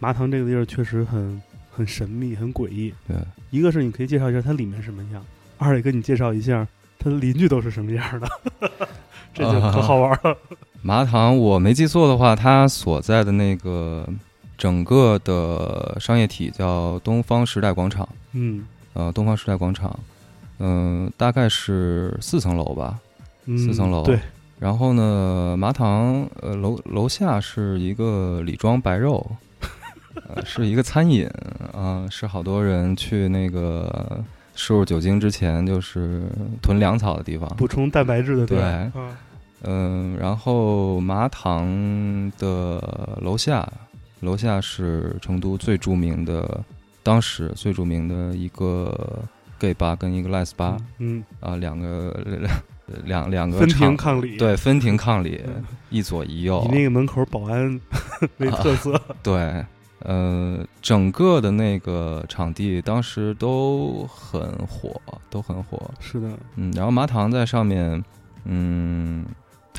[0.00, 2.92] 麻糖这个地儿确实很很神秘、很诡异。
[3.06, 3.16] 对，
[3.50, 5.24] 一个是你可以介绍一下它里面什么样，
[5.58, 6.66] 二也跟你介绍一下
[6.98, 8.28] 它的邻居都是什么样的，
[9.32, 10.36] 这就可好玩了。
[10.82, 14.08] 麻糖，我没记错的话，它所在的那个
[14.56, 18.08] 整个的商业体叫东方时代广场。
[18.32, 18.64] 嗯。
[18.94, 19.96] 呃，东方时代广场，
[20.58, 22.98] 嗯、大概是四层楼吧。
[23.44, 24.02] 嗯，四层楼。
[24.02, 24.18] 对，
[24.58, 29.24] 然后呢，麻糖呃楼楼下是一个李庄白肉，
[30.34, 31.28] 呃，是一个餐饮。
[31.72, 34.24] 啊、是好多人去那个
[34.56, 36.24] 摄入酒精之前就是
[36.60, 37.48] 囤粮草的地方。
[37.56, 38.90] 补充蛋白质的地方。
[38.90, 39.00] 对。
[39.00, 39.16] 啊，
[39.62, 43.66] 嗯、然后麻糖的楼下，
[44.20, 46.62] 楼下是成都最著名的，
[47.02, 49.22] 当时最著名的一个
[49.58, 52.14] gay 吧跟一个 les 吧嗯，啊、两个
[53.04, 56.68] 两两个分庭抗礼，对，分庭抗礼嗯，一左一右以。
[56.72, 57.80] 那个门口保安
[58.38, 59.64] 为特色，对，
[60.00, 65.78] 呃，整个的那个场地当时都很火，都很火。
[66.00, 68.02] 是的，嗯，然后麻糖在上面，
[68.44, 69.26] 嗯，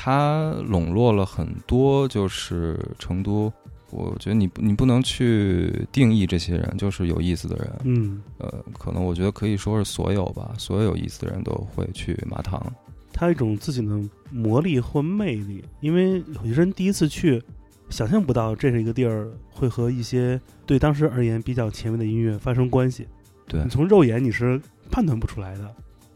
[0.02, 3.52] 它笼络了很多，就是成都。
[3.90, 12.72] 我觉得你不你不能去定义这些人就是有意思的人，嗯，呃，可能我觉得可以说是所有吧，所有有意思的人都会去麻糖。
[13.12, 17.42] 它有一种自己的魔力或魅力，因为有些人第一次去，
[17.90, 23.06] 想象不到这是一个地儿会和一些对当时而言比较前卫的音乐发生关系。
[23.46, 24.58] 对你，从肉眼你是
[24.90, 25.74] 判断不出来的，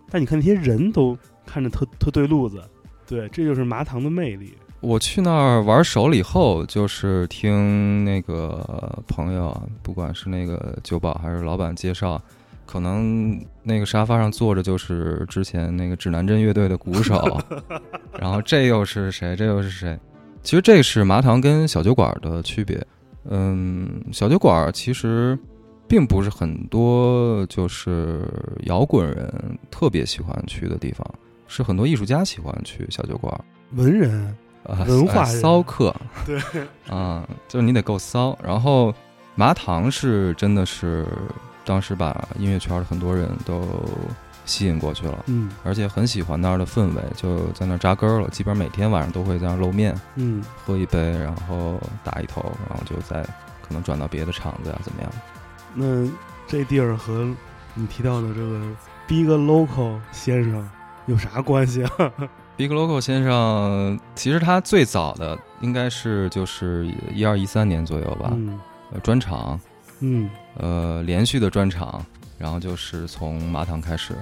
[0.08, 2.62] 但你看那些人都看着特特对路子，
[3.06, 4.54] 对，这就是麻糖的魅力。
[4.80, 12.20] 我去那儿玩熟了以后，就是听那个朋友啊，不管是那个酒保还是老板介绍，
[12.66, 17.40] 可能那个沙发上坐着就是之前那个指南针乐队的鼓手，
[18.20, 19.34] 然后这又是谁？
[19.34, 19.98] 这又是谁？
[20.42, 22.78] 其实这是麻糖跟小酒馆的区别。
[23.30, 25.38] 嗯，小酒馆其实
[25.88, 28.28] 并不是很多就是
[28.64, 31.06] 摇滚人特别喜欢去的地方，
[31.46, 33.32] 是很多艺术家喜欢去小酒馆。
[33.72, 34.26] 文人，
[34.64, 36.40] 啊，文化骚客，对，
[36.88, 38.38] 啊，就是你得够骚。
[38.42, 38.94] 然后
[39.34, 41.06] 麻糖是真的是
[41.64, 43.66] 当时把音乐圈的很多人都
[44.44, 48.28] 吸引过去了，嗯而且很喜欢那儿的氛围，就在那儿扎根儿了。
[48.28, 53.22] 基本上每天晚上都会在那儿露面，嗯，喝一杯，然后打一头，然后就再
[53.66, 55.10] 可能转到别的场子呀，怎么样？
[55.74, 56.08] 那
[56.46, 57.28] 这地儿和
[57.74, 58.60] 你提到的这个
[59.08, 60.68] Big Local 先生
[61.06, 61.90] 有啥关系啊？
[62.56, 68.58] Big Local 先生，其实他最早的应该是就是一二一三年左右吧，嗯
[68.92, 69.58] 呃专场，
[70.00, 72.04] 嗯，呃，连续的专场，
[72.38, 74.14] 然后就是从马场开始。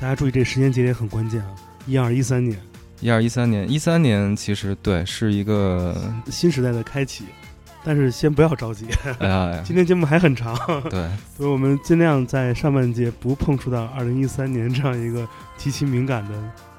[0.00, 1.48] 大家注意这时间节点很关键啊，
[1.86, 2.56] 一二一三年，
[3.00, 5.96] 一二一三年，一三年其实对是一个，
[6.30, 7.24] 新时代的开启。
[7.82, 8.86] 但是先不要着急，
[9.18, 10.54] 哎呀，今天节目还很长，
[10.90, 16.34] 对， 所以我们尽量在上半节不碰触到二零一三年这样一个极其敏感的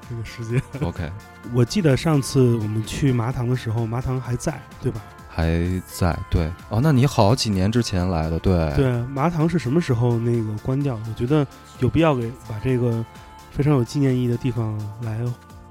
[0.08, 0.62] 这个时间。
[0.80, 1.10] OK，
[1.52, 5.00] 我记得上次我们去麻糖的时候，麻糖还在，对吧？
[5.28, 10.98] 还在，对，哦，那你好几年之前来的，对，对，麻糖是什么时候那个关掉？
[11.08, 11.46] 我觉得
[11.78, 13.04] 有必要给把这个
[13.50, 15.18] 非常有纪念意义的地方来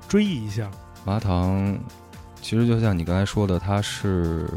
[0.09, 0.69] 追忆一下。
[1.05, 1.77] 麻糖，
[2.41, 4.47] 其实就像你刚才说的，它是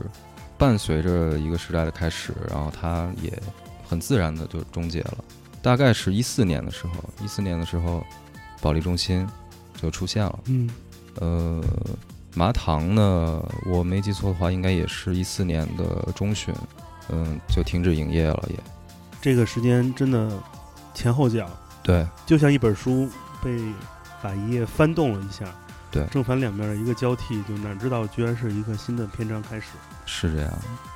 [0.56, 3.32] 伴随着一个时代的开始，然后它也
[3.86, 5.18] 很自然的就终结了。
[5.62, 8.04] 大概是一四年的时候，一四年的时候，
[8.60, 9.26] 保利中心
[9.80, 10.38] 就出现了。
[10.46, 10.70] 嗯
[11.20, 11.62] 呃，
[12.34, 16.52] 麻糖呢，我没记错的话，应该也是一四年的中旬，
[17.08, 18.56] 嗯，就停止营业了也。
[19.22, 20.30] 这个时间真的
[20.92, 21.48] 前后脚，
[21.82, 23.08] 对就像一本书
[23.42, 23.58] 被
[24.20, 25.46] 把一页翻动了一下，
[25.90, 29.68] 对正反两面的一个交替，就哪知道居然是一个新的篇章开始。
[30.06, 30.52] 是这样。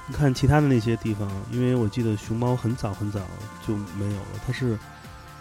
[0.06, 3.20] 你看其他的那些地方，因为我记得熊猫很早很早
[3.66, 4.78] 就没有了，它是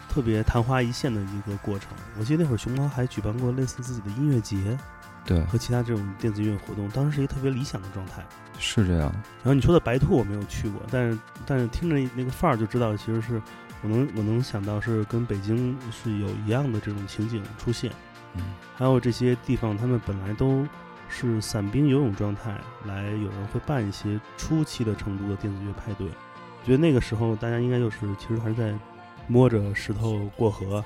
[0.09, 1.89] 特别昙花一现的一个过程。
[2.19, 4.77] 我记得那会儿熊猫还举办过类似自己的音乐节
[5.25, 8.25] 对，和其他这种电子音乐活动，当时是一个特别理想的状态。
[8.59, 9.11] 是这样。
[9.43, 13.41] 然后你说的白兔我没有去过，但是但是听着那个范儿就知道，其实是
[13.81, 17.91] 我能我能想到是跟北京是有一样的这种情景出现。
[18.35, 18.41] 嗯，
[18.75, 20.65] 还有这些地方，他们本来都
[21.09, 26.07] 是散兵游泳状态，来有人会办一些初期的成都的电子乐派对。
[26.63, 28.73] 觉得那个时候大家应该就是其实还是在
[29.27, 30.83] 摸着石头过河，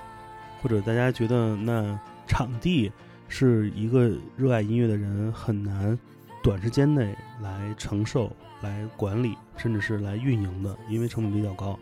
[0.61, 2.91] 或者大家觉得那场地
[3.27, 5.97] 是一个热爱音乐的人很难
[6.43, 8.31] 短时间内来承受、
[8.61, 11.77] 来管理，甚至是来运营的，因为成本比较高，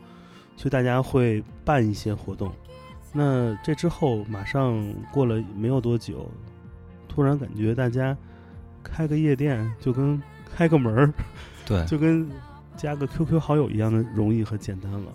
[0.55, 2.51] 所以大家会办一些活动。
[3.11, 6.29] 那这之后，马上过了没有多久，
[7.07, 8.15] 突然感觉大家
[8.83, 10.21] 开个夜店就跟
[10.55, 11.13] 开个门儿，
[11.65, 12.29] 对， 就跟
[12.77, 15.11] 加个 QQ 好友一样的容易和简单了。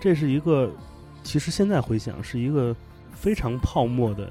[0.00, 0.70] 这是一个，
[1.22, 2.74] 其实现在回想是一个
[3.12, 4.30] 非常泡沫的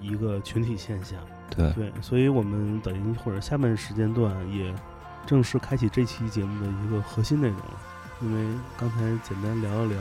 [0.00, 1.18] 一个群体现象。
[1.56, 4.74] 对，对，所以我们等于或者下半时间段也
[5.24, 7.80] 正式开启这期节目的一个核心内容了。
[8.22, 9.96] 因为刚才简单聊了聊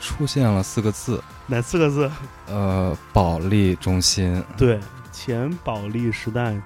[0.00, 2.10] 出现了四个字，哪四个字？
[2.46, 4.42] 呃，保利中心。
[4.56, 4.78] 对，
[5.12, 6.56] 前保利时代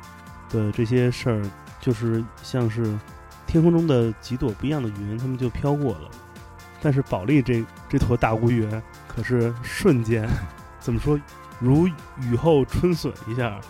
[0.51, 1.43] 的这些事儿，
[1.81, 2.97] 就是像是
[3.47, 6.11] 天空中的几朵不一样的云，它们就飘过了。
[6.83, 8.69] 但是保利这这坨大乌云，
[9.07, 10.29] 可是瞬间
[10.81, 11.21] 怎么说，
[11.59, 13.61] 如雨后春笋一下，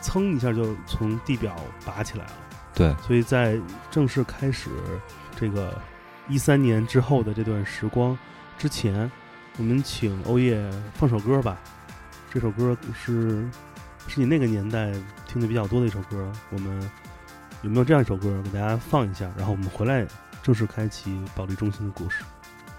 [0.00, 2.32] 噌一下就从地表拔起来了。
[2.74, 4.70] 对，所以在正式开始
[5.36, 5.80] 这个
[6.28, 8.16] 一三年之后的这段时光
[8.58, 9.10] 之前，
[9.58, 10.58] 我们请欧叶
[10.94, 11.58] 放首歌吧。
[12.32, 13.48] 这首歌是
[14.06, 14.92] 是你那个年代
[15.26, 16.90] 听的比较多的一首歌，我们
[17.62, 19.30] 有没有这样一首歌给大家放一下？
[19.36, 20.06] 然后我们回来
[20.42, 22.22] 正式开启保利中心的故事。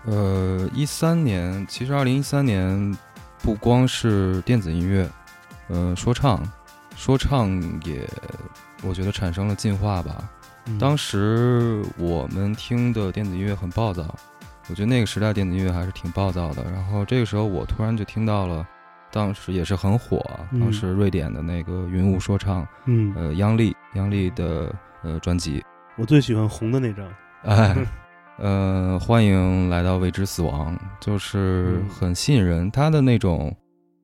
[0.06, 2.96] 呃，一三年，其实二零一三年
[3.40, 5.10] 不光是电子音乐，
[5.68, 6.48] 呃，说唱，
[6.96, 7.50] 说唱
[7.84, 8.08] 也，
[8.84, 10.30] 我觉得产生了进化吧。
[10.68, 14.16] 嗯当时我们听的电子音乐很暴躁，
[14.68, 16.64] 我觉得那个时代电子音乐还是挺暴躁的。
[16.72, 18.68] 然后这个时候我突然就听到了，
[19.16, 25.64] 当时也是很火，嗯当时瑞典的那个云雾说唱，嗯，呃，央丽央丽的呃专辑，
[25.96, 27.08] 我最喜欢红的那张。
[27.44, 27.74] 哎，
[28.38, 32.70] 呃，欢迎来到未知死亡，就是嗯很吸引人。
[32.72, 33.56] 他的那种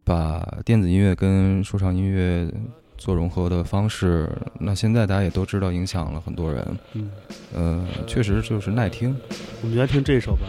[0.06, 2.50] 把电子音乐跟说唱音乐
[2.98, 4.30] 做融合的方式，
[4.62, 6.66] 那现在大家也都知道，影响了很多人。
[6.94, 7.12] 嗯，
[7.54, 9.14] 呃，确实就是耐听。
[9.62, 10.48] 我们就来听这首吧。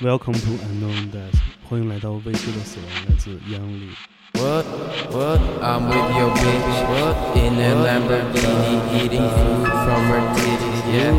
[0.00, 3.90] Welcome to Unknown Death，欢迎来到未知的死亡，来自央丽。
[4.34, 4.64] What?
[5.10, 5.40] What?
[5.60, 6.86] I'm with your bitch.
[6.86, 7.36] What?
[7.36, 10.82] In a Lamborghini, eating food from her titties.
[10.94, 11.12] Yeah.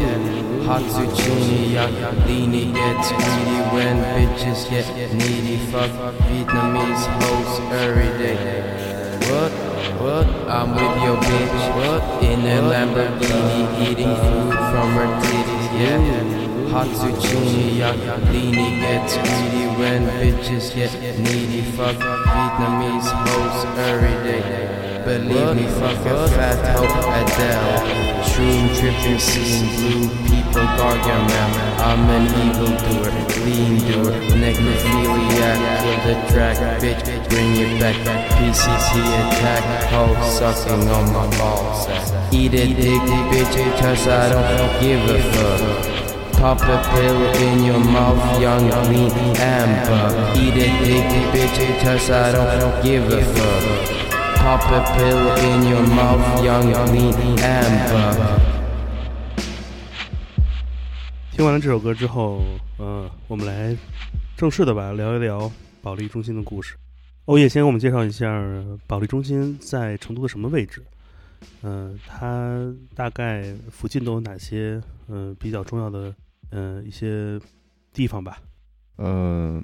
[0.66, 1.90] Hot zucchini, yeah.
[2.26, 5.58] Leany gets greedy when bitches get needy.
[5.72, 5.92] Fuck
[6.30, 8.38] Vietnamese hoes every day.
[9.28, 9.52] What?
[10.00, 10.28] What?
[10.48, 11.64] I'm with your bitch.
[11.76, 12.24] What?
[12.24, 15.66] In a Lamborghini, eating food from her titties.
[15.78, 16.43] Yeah.
[16.75, 17.95] Hot zucchini, yeah.
[18.35, 21.63] Leany gets greedy when bitches get needy.
[21.77, 24.43] Fuck Vietnamese hoes every day.
[25.05, 27.79] Believe me, fuck a fat hoe Adele.
[28.27, 31.51] True tripping, seeing blue people gargamel.
[31.79, 33.13] I'm an evildoer,
[33.47, 37.95] lean doer, necrophiliac, kill the track, bitch, bring it back.
[38.35, 39.63] PCC attack,
[39.93, 41.87] hoe sucking on my balls.
[42.35, 46.14] Eat a dick, bitch, cause I don't give a fuck.
[46.45, 50.13] Pop a pill in your mouth, young lean amber.
[50.37, 53.65] Eat a dick, bitch, cause I don't give a fuck.
[54.37, 58.39] Pop a pill in your mouth, young lean amber.
[61.33, 62.43] 听完了这首歌之后，
[62.77, 63.75] 呃，我们来
[64.37, 66.77] 正式的吧聊一聊保利中心的故事。
[67.25, 68.29] 欧叶先给我们介绍一下
[68.87, 70.85] 保利中心在成都的什么位置？
[71.63, 74.79] 嗯、它大概附近都有哪些
[75.09, 76.15] 呃比较重要的
[76.55, 77.41] 呃一些
[77.93, 78.39] 地方吧？
[78.97, 79.61] 呃，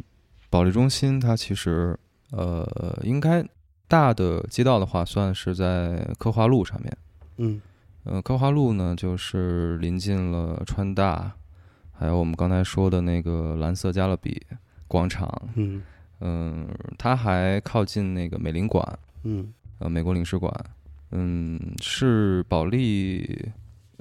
[0.50, 1.96] 保利中心它其实
[2.32, 2.66] 呃
[3.04, 3.46] 应该
[3.86, 6.98] 大的街道的话，算是在科华路上面。
[7.38, 7.60] 嗯
[8.04, 11.32] 呃，科华路呢，就是临近了川大，
[11.92, 14.40] 还有我们刚才说的那个蓝色加勒比
[14.88, 15.30] 广场。
[15.54, 15.82] 嗯
[16.20, 16.66] 嗯，
[16.98, 20.52] 它还靠近那个美领馆，嗯呃，美国领事馆。
[21.12, 23.50] 嗯，是保利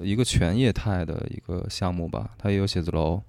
[0.02, 3.20] 一个全业态的一个项目吧，它也有写字楼，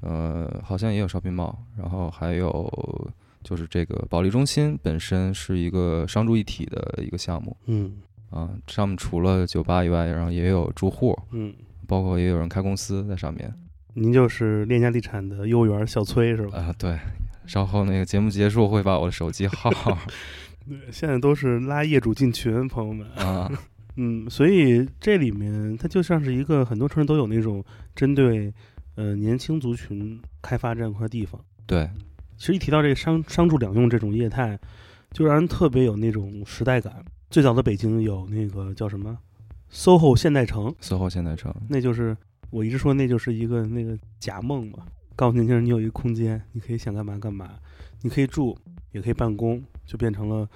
[0.00, 3.10] 呃，好像也有 shopping mall，然后还有
[3.42, 7.96] 就是这个保利中心本身是一个商住一体的一个项目嗯
[8.30, 11.54] 啊，上面除了酒吧以外，然后也有住户，嗯，
[11.86, 13.52] 包括也有人开公司在上面
[13.94, 16.58] 您就是链家地产的业务员小崔是吧？
[16.58, 16.98] 啊、对，
[17.46, 19.70] 稍后那个节目结束会把我的手机号
[20.68, 23.08] 对，现在都是拉业主进群，朋友们。
[23.12, 23.50] 啊，
[23.96, 28.52] 嗯，所以这里面它就像是一个很多城市都有那种针对
[28.94, 31.40] 呃年轻族群开发这样一块地方。
[31.66, 31.90] 对，
[32.36, 34.58] 其实一提到这个商商住两用这种业态，
[35.10, 37.04] 就让人特别有那种时代感。
[37.28, 39.18] 最早的北京有那个叫什么
[39.72, 42.16] SOHO 现代城，SOHO 现代城，那就是
[42.50, 44.86] 我一直说那就是一个那个假梦嘛，
[45.16, 47.54] 告诉年轻人你有一个空间，你可以想干嘛干嘛，
[48.02, 48.56] 你可以住
[48.92, 50.48] 也可以办公，就变成了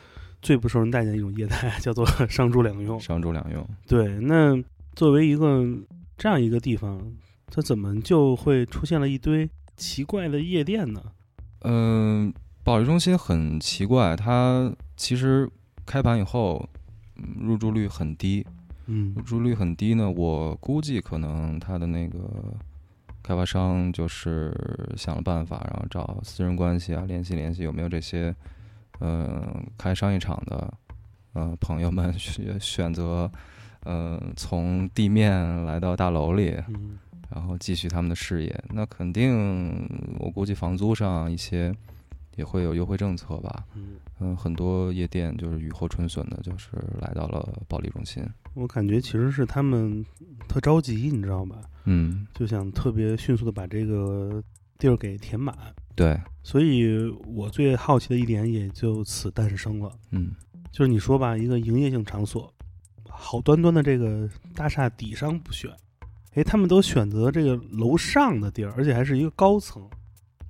[0.43, 2.99] 最不受人待见的一种业态， 叫做商住两用。
[3.01, 3.67] 商住两用。
[3.87, 4.57] 对，那
[4.95, 5.65] 作为一个
[6.17, 7.01] 这样一个地方，
[7.47, 11.03] 它怎么就会出现了一堆奇怪的夜店呢？
[11.63, 12.33] 嗯，
[12.65, 15.49] 保利中心很奇怪，它其实
[15.85, 16.69] 开盘以后，
[17.17, 18.47] 嗯入住率很低。
[18.87, 22.19] 嗯入住率很低呢，我估计可能它的那个
[23.23, 24.53] 开发商就是
[24.97, 28.35] 想了办法，然后找私人关系啊，联系联系有没有这些，
[29.01, 29.43] 呃，
[29.77, 30.73] 开商业场的，
[31.33, 33.31] 呃，朋友们 选选择，
[33.83, 36.99] 呃，从地面来到大楼里，嗯
[37.31, 38.65] 然后继续他们的事业。
[38.71, 39.87] 那肯定，
[40.19, 41.73] 我估计房租上一些
[42.35, 43.65] 也会有优惠政策吧。
[43.75, 46.71] 嗯，嗯，很多夜店就是雨后春笋的，就是
[47.01, 48.21] 来到了保利中心。
[48.55, 50.05] 我感觉其实是他们
[50.49, 51.63] 特着急，你知道吧？
[51.85, 54.43] 嗯，就想特别迅速的把这个
[54.77, 55.57] 地儿给填满。
[56.01, 60.33] 对，所以我最好奇的一点也就此诞生了，嗯。
[60.73, 62.51] 就是你说吧，一个营业性场所，
[63.07, 65.71] 好端端的这个大厦底商不选，
[66.33, 69.87] 哎，他们都选择这个楼上的地儿，而且还是一个高层，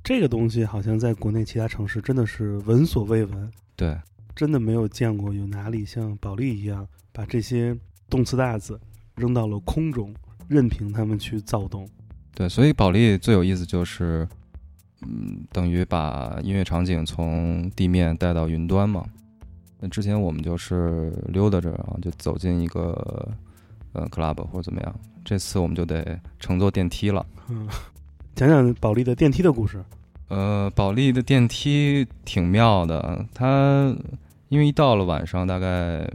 [0.05, 3.99] 这个东西好像在国内其他城市真的是闻所未闻，对，
[4.37, 7.77] 真的没有见过有哪里像保利一样把这些
[8.09, 8.79] 动次大字
[9.17, 10.15] 扔到了空中，
[10.47, 11.89] 任凭他们去躁动。
[12.35, 14.29] 对，所以保利最有意思就是，
[15.03, 19.05] 嗯，等于把音乐场景从地面带到云端嘛。
[19.79, 23.29] 那之前我们就是溜达着，然后就走进一个
[23.93, 24.95] 呃 club 或者怎么样。
[25.25, 27.25] 这次我们就得乘坐电梯了。
[27.49, 27.67] 嗯，
[28.37, 29.83] 讲讲保利的电梯的故事。
[30.29, 33.97] 呃，保利的电梯挺妙的，它
[34.49, 36.09] 因为一到了晚上大概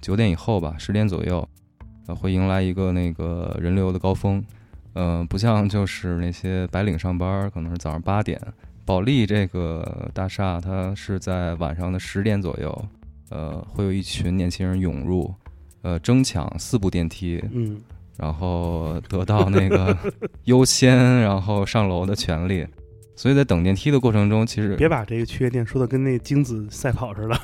[0.00, 1.48] 九点以后吧，十点左右，
[2.06, 4.44] 呃，会迎来一个那个人流的高峰。
[4.96, 8.40] 呃，不像就是那些白领上班，可能是早上八点。
[8.86, 12.88] 保利这个大厦，它是在晚上的十点左右，
[13.28, 15.34] 呃，会有一群年轻人涌入，
[15.82, 17.78] 呃，争抢四部电梯，嗯，
[18.16, 19.94] 然后得到那个
[20.44, 22.66] 优先，然后上楼的权利。
[23.14, 27.38] 所以在等电梯的过程中，其实别把这个去夜店说的跟那精子赛跑似的。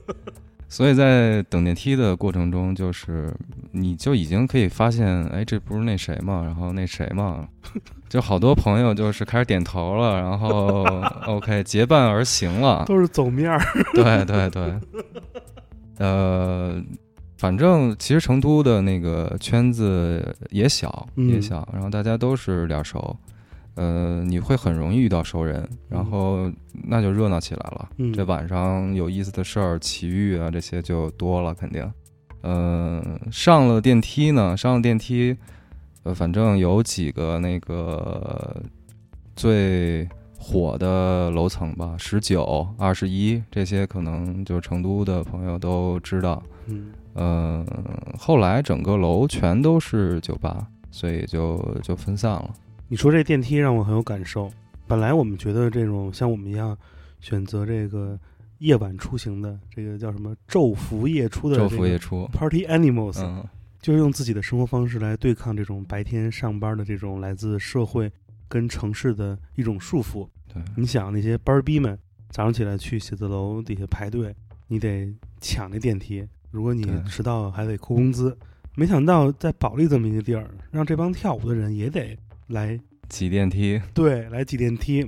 [0.68, 3.32] 所以在等电梯的过程中，就是
[3.72, 7.48] 你就已经可以发现，哎，这不是那谁嘛，然后那谁嘛，
[8.08, 10.84] 就好多朋友就是开始点头了，然后
[11.26, 13.58] OK 结伴而行了，都是走面儿。
[13.94, 14.74] 对对对，
[15.98, 16.82] 呃，
[17.38, 21.28] 反正其实成都的那个圈子也小嗯。
[21.30, 23.16] 也小，然后大家都是脸熟，
[23.76, 26.50] 呃，你会很容易遇到熟人，然后
[26.84, 27.88] 那就热闹起来了。
[27.96, 28.12] 嗯。
[28.12, 31.90] 这晚上有意思的事儿、奇遇啊，这些就多了，肯定。
[32.42, 35.36] 呃，上了电梯呢，上了电梯，
[36.02, 38.62] 呃，反正有几个那个
[39.34, 46.42] 最火的楼层吧，十九、二十一这些，可能就成都的朋友都知道。
[46.66, 47.64] 嗯呃，
[48.18, 52.50] 后来整个楼全都是酒吧，所以就就分散了。
[52.88, 54.50] 你说这电梯让我很有感受。
[54.86, 56.76] 本来我们觉得这种像我们一样
[57.20, 58.18] 选择这个
[58.62, 60.34] 夜晚出行的，这个叫什么？
[60.48, 63.44] 昼伏夜出的、昼伏夜出，Party Animals，、嗯，
[63.80, 68.10] 就是用自己的生活方式来对抗这种白天上班的这种来自社会
[68.46, 70.28] 跟城市的一种束缚。
[70.52, 71.98] 对，你想那些班儿逼们
[72.30, 74.32] 早上起来去写字楼底下排队，
[74.68, 78.36] 你得抢那电梯，如果你迟到还得扣工资。
[78.76, 85.06] 没想到在保利这么一个地儿，让这帮跳舞的人也得来挤电梯，对来挤电梯，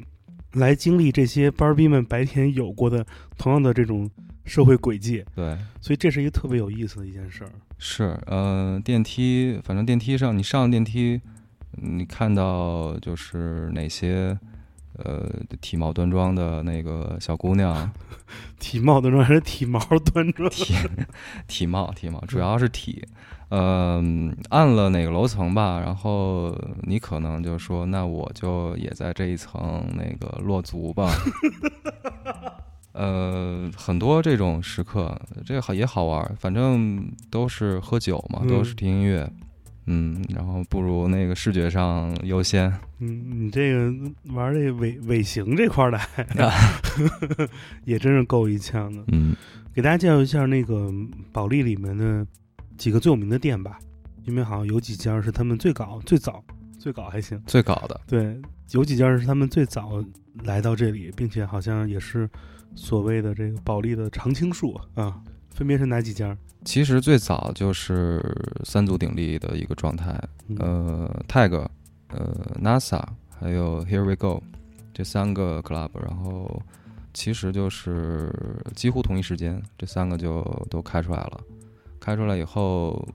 [0.55, 3.07] 来经历这些班儿逼们白天有过的
[3.39, 4.11] 同样的这种
[4.45, 5.25] 社会轨迹。
[5.35, 5.57] 对。
[5.81, 7.51] 所以这是一个特别有意思的一件事儿。
[7.79, 11.21] 是，呃，电梯，反正电梯上，你上电梯，
[11.73, 14.39] 你看到就是哪些，
[14.97, 15.29] 呃，
[15.61, 17.91] 体貌端庄的那个小姑娘，
[18.61, 19.79] 体貌端庄还是体毛
[20.13, 20.49] 端庄？
[20.51, 20.75] 体
[21.47, 23.07] 体貌体貌，主要是体，
[23.49, 24.03] 呃，
[24.51, 31.11] 按了哪个楼层吧，然后你可能就说，那我就也在这一层那个落足吧。
[32.93, 39.41] 呃，很多这种时刻，这个好也好玩儿，反正都是喝酒嘛，嗯都是听音乐，嗯，
[40.35, 43.93] 然后不如那个视觉上优先，嗯，你这个
[44.33, 46.27] 玩这尾尾行这块儿的还，
[47.85, 49.05] 也真是够一呛的。
[49.13, 49.35] 嗯，
[49.75, 50.91] 给大家介绍一下那个
[51.33, 52.27] 保利里面的
[52.77, 53.79] 几个最有名的店吧，
[54.25, 56.43] 因为好像有几家是他们最早最早
[56.79, 60.03] 最早还行，最搞的，对，有几家是他们最早
[60.45, 62.29] 来到这里，并且好像也是
[62.75, 65.21] 所谓的这个保利的常青树啊，
[65.55, 66.37] 分别是哪几家？
[66.65, 68.21] 其实最早就是
[68.65, 71.67] 三足鼎立的一个状态，嗯呃，Tag，
[72.09, 73.03] 呃，NASA，
[73.39, 74.43] 还有 Here We Go
[74.93, 76.61] 这三个 club，然后
[77.13, 78.33] 其实就是
[78.75, 81.41] 几乎同一时间，这三个就都开出来了。
[82.01, 83.07] 开出来以后，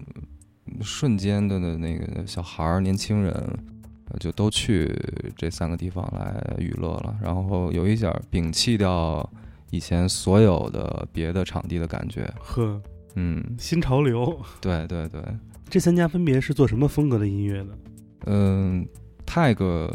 [0.82, 3.34] 瞬间的那个小孩儿、年轻人，
[4.10, 4.96] 呃就都去
[5.36, 7.18] 这三个地方来娱乐了。
[7.22, 9.30] 然后有一点儿摒弃掉
[9.72, 12.32] 以前所有的别的场地的感觉。
[12.40, 12.82] 呵，
[13.16, 14.40] 嗯，新潮流。
[14.62, 15.22] 对对对，
[15.70, 17.78] 这三家分别是做什么风格的音乐的？
[18.26, 18.88] 嗯
[19.26, 19.92] ，tag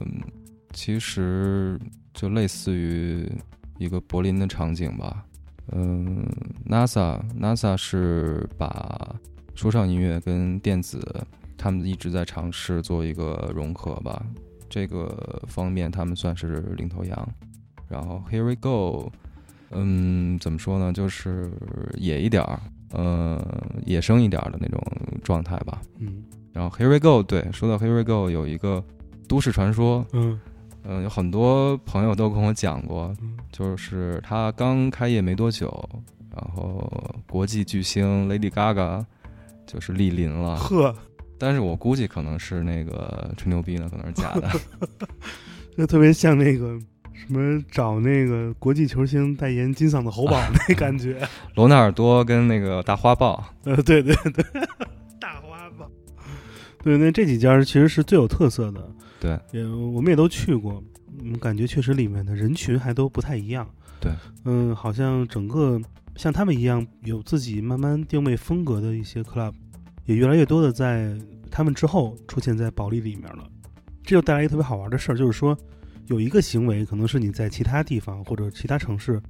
[0.72, 1.78] 其实
[2.12, 3.30] 就类似于
[3.78, 5.24] 一个柏林的场景吧。
[5.72, 6.26] 嗯
[6.66, 9.14] ，NASA NASA 是把
[9.54, 11.00] 说唱音乐跟电子，
[11.56, 14.24] 他们一直在尝试做一个融合吧。
[14.68, 17.28] 这个方面他们算是领头羊。
[17.88, 19.12] 然后 Here We Go，
[19.74, 20.92] 嗯，怎么说呢？
[20.92, 21.50] 就是
[21.96, 22.60] 野一点儿，
[22.92, 23.44] 呃，
[23.84, 24.80] 野生一点儿的那种
[25.22, 25.82] 状态吧。
[25.98, 26.22] 嗯
[26.52, 28.82] 然后 Here We Go，对，说到 Here We Go，有一个
[29.26, 30.38] 都市传说，嗯
[30.84, 35.66] 嗯、有很多朋友都跟我讲过，嗯就是他刚开业没多久，
[36.30, 36.88] 然后
[37.28, 39.04] 国际巨星 Lady Gaga
[39.66, 40.94] 就是莅临了，呵，
[41.38, 44.48] 但是我估计可能是那个吹牛逼呢，可能是假的。
[45.76, 46.78] 就特别像那个
[47.14, 50.38] 什么找那个国际球星代言金嗓子喉宝
[50.68, 51.26] 那感觉。
[51.54, 54.44] 罗纳尔多跟那个大花豹， 呃，对对对，
[55.18, 55.90] 大花豹。
[56.82, 58.90] 对，那这几家其实是最有特色的，
[59.20, 60.82] 对，也我们也都去过，
[61.22, 63.66] 嗯，感觉确实里面的人群还都不太一样。
[64.00, 64.12] 对，
[64.44, 65.80] 嗯，好像整个
[66.16, 69.54] 像他们一样有自己慢慢定位风格的一些 club，
[70.04, 71.16] 也越来越多的在
[71.50, 73.48] 他们之后出现在保利里面了。
[74.02, 75.56] 这就带来一个特别好玩的事儿，就是说
[76.06, 79.20] 有一个行为可能是你在其他地方或者其他城市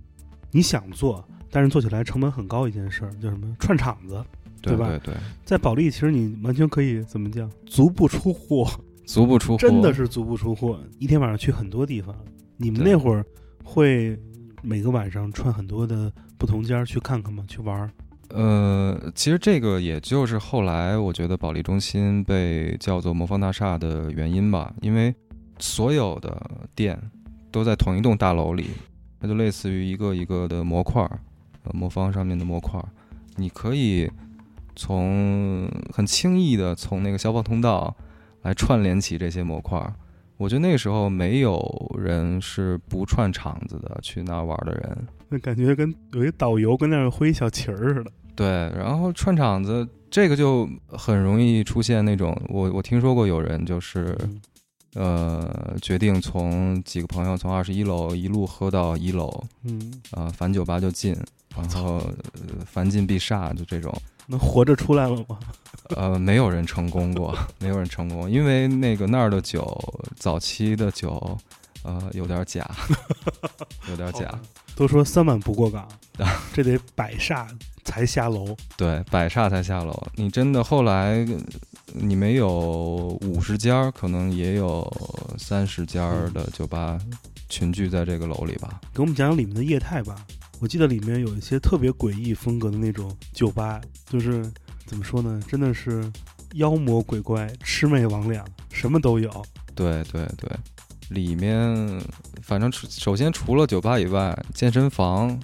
[0.51, 4.25] 你想做，但是做起来成本很高一件事儿，叫什么串场子。
[4.63, 5.15] 对吧对对，
[5.45, 8.67] 在保利，其实你完全可以怎么讲，足不出户，
[9.05, 12.17] 足不出户，真的是足不出户，一天晚上去很多地方。
[12.57, 13.23] 你们那会儿
[13.63, 14.19] 会
[14.63, 17.45] 每个晚上串很多的不同家儿去看看吗？
[17.47, 17.91] 去玩儿？
[18.31, 25.15] 呃，其实这个也就是后来我觉得保利中心被叫做魔方大厦的原因吧，因为
[25.59, 26.41] 所有的
[26.75, 26.99] 店
[27.51, 28.71] 都在同一栋大楼里，
[29.21, 31.21] 它就类似于一个一个的模块儿，
[31.63, 32.89] 呃，魔方上面的模块儿，
[33.37, 34.11] 你可以
[34.77, 37.95] 从很轻易的从那个消防通道
[38.43, 39.95] 来串联起这些模块儿。
[40.37, 41.63] 我觉得那个时候没有
[41.97, 48.11] 人是不串场子的去那儿玩的人，那感觉跟有一导游跟那儿挥小旗儿似的。
[48.35, 48.47] 对，
[48.77, 54.41] 然后串场子这个就很容易出现那种，我我听说过有人就是嗯
[54.95, 61.17] 呃决定从几个朋友从二十一楼一路喝到一楼，嗯，啊、反酒吧就进，
[61.57, 61.97] 然后、
[62.35, 63.93] 呃凡进必杀，就这种，
[64.27, 65.39] 能活着出来了吗？
[65.97, 69.79] 呃，没有人成功过， 没有人成功，因为那个那儿的酒，
[70.17, 71.37] 早期的酒，
[71.85, 72.69] 呃，有点假，
[73.89, 74.37] 有点假，
[74.75, 75.87] 都说三碗不过岗
[76.19, 77.47] 啊，这得百煞
[77.85, 78.57] 才下楼。
[78.77, 79.95] 对，百煞才下楼。
[80.15, 81.25] 你真的后来，
[81.93, 84.91] 你没有五十家儿，可能也有
[85.39, 86.99] 三十家儿的酒吧
[87.49, 88.81] 群聚在这个楼里吧。
[88.95, 90.17] 给我们讲讲里面的业态吧。
[90.61, 94.51] 我记得里面有一些特别诡异风格的那种酒吧，就是
[94.87, 96.11] 怎么说呢，真的是
[96.55, 99.45] 妖魔鬼怪、魑魅魍魉，什么都有。
[99.75, 100.49] 对对对，
[101.11, 102.01] 里面
[102.43, 105.39] 反正除首先除了酒吧以外，健身房，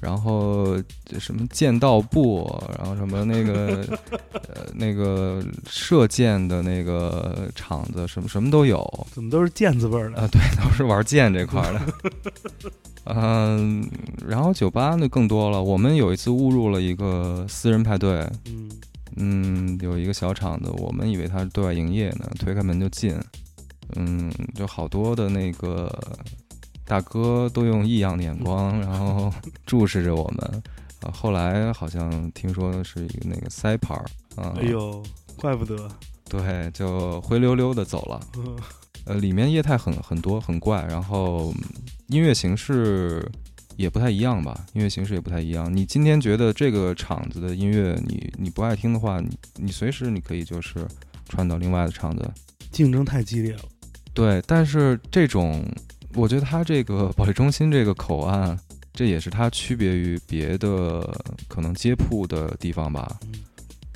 [0.00, 3.84] 然后这什么剑道部，然后什么那个
[4.32, 9.06] 呃那个射箭的那个场子，什么什么都有。
[9.12, 10.20] 怎么都是剑字辈儿的？
[10.20, 11.80] 啊，对， 都是玩剑这块儿的。
[13.08, 13.88] 嗯，
[14.26, 15.62] 然后酒吧那更多了。
[15.62, 18.68] 我们有一次误入了一个私人派对，嗯，
[19.14, 23.16] 嗯，有一个小场子，我们以为它是对外营业呢，推开门就进，
[23.94, 25.90] 嗯，就好多的那个
[26.84, 29.32] 大哥都用异样的眼光， 然后
[29.64, 30.62] 注视着我们。
[31.02, 35.02] 啊，后来好像听说是一个那个塞牌儿，啊，哎呦，
[35.36, 35.88] 怪不得。
[36.28, 38.20] 对，就灰溜溜的走了。
[38.38, 38.56] 嗯
[39.04, 41.64] 呃，里面业态很很多，很怪，然后嗯
[42.08, 43.24] 音乐形式
[43.76, 45.72] 也不太一样吧，音乐形式也不太一样。
[45.72, 50.84] 你今天觉得这个场子的音乐你你不爱听的话，你你随时你可以就是
[51.28, 52.28] 串到另外的场子。
[52.72, 53.60] 竞争太激烈了。
[54.16, 55.62] 对，但是这种
[56.14, 58.58] 我觉得它这个保利中心这个口岸，
[58.94, 61.06] 这也是它区别于别的
[61.46, 63.18] 可能街铺的地方吧。
[63.26, 63.32] 嗯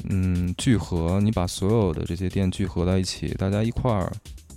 [0.08, 4.10] 嗯，聚合，你把所有的这些店聚合在一起，大家一块儿，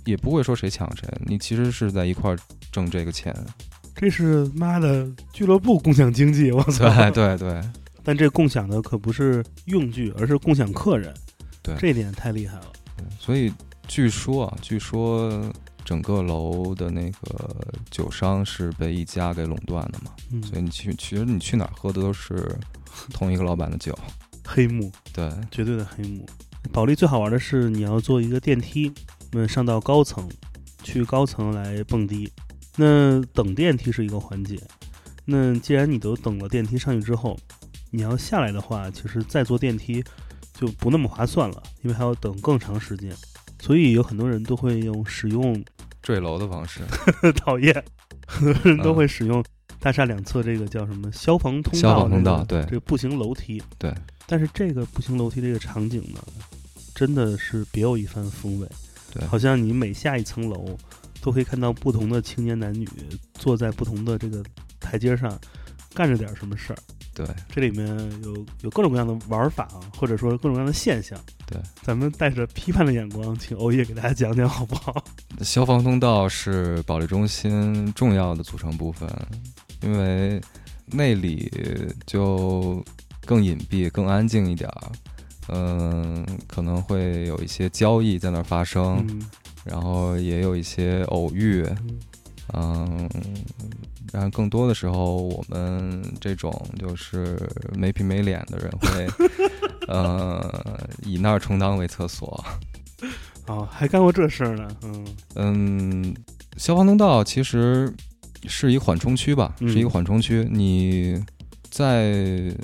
[0.04, 2.38] 也不会说谁抢谁，你其实是在一块儿
[2.70, 3.34] 挣这个钱。
[3.94, 6.90] 这是妈的俱乐部共享经济，我 操！
[7.10, 7.60] 对对对
[8.02, 11.12] 但这共享的可不是用具，而是共享客人。
[11.62, 12.66] 对这点太厉害了。
[12.96, 13.52] 对，所以
[13.86, 15.52] 据说啊，据说
[15.84, 17.56] 整个楼的那个
[17.90, 22.58] 酒商是被一家给垄断的嘛，嗯，所以你去，其实你去哪儿喝的都是
[23.12, 23.96] 同一个老板的酒。
[24.46, 26.26] 黑幕，对，绝对的黑幕。
[26.72, 28.92] 保利最好玩的是，你要坐一个电梯，
[29.32, 30.28] 嗯，上到高层，
[30.82, 32.30] 去高层来蹦迪。
[32.76, 34.58] 那等电梯是一个环节。
[35.26, 37.38] 那既然你都等了电梯上去之后，
[37.90, 40.02] 你要下来的话，其实再坐电梯
[40.54, 43.14] 就不那么划算了，因为还要等更长时间。
[43.64, 45.64] 所以有很多人都会用使用
[46.02, 46.80] 坠楼的方式，
[47.32, 47.82] 讨厌，
[48.26, 49.42] 很多人都会使用
[49.80, 53.90] 大厦两侧这个叫什么消防通道，消防通道对这个步行楼梯，对。
[54.26, 56.22] 但是这个步行楼梯这个场景呢，
[56.94, 58.68] 真的是别有一番风味。
[59.14, 60.76] 对好像你每下一层楼，
[61.22, 62.86] 都可以看到不同的青年男女
[63.32, 64.44] 坐在不同的这个
[64.78, 65.40] 台阶上，
[65.94, 66.76] 干着点什么事儿。
[67.14, 67.86] 对，这里面
[68.24, 71.18] 有有各种各样的玩法啊，或者说各种各样的现象。
[71.46, 75.04] 对，咱们带着批判的眼光，请欧耶给大家讲讲好不好？
[75.40, 79.08] 消防通道是保利中心重要的组成部分，
[79.82, 80.40] 因为
[80.86, 81.50] 那里
[82.04, 82.84] 就
[83.24, 84.92] 更隐蔽、更安静一点儿。
[85.48, 89.22] 嗯，可能会有一些交易在那儿发生，嗯
[89.64, 91.62] 然后也有一些偶遇。
[91.86, 91.98] 嗯
[92.52, 93.08] 嗯，
[94.12, 97.38] 然后更多的时候，我们这种就是
[97.76, 99.08] 没皮没脸的人会，
[99.88, 102.44] 呃，以那儿充当为厕所。
[103.46, 104.68] 哦，还干过这事儿呢。
[104.82, 106.14] 嗯嗯，
[106.56, 107.92] 消防通道其实
[108.46, 110.46] 是一个缓冲区吧，嗯是一个缓冲区。
[110.50, 111.22] 你
[111.70, 112.54] 在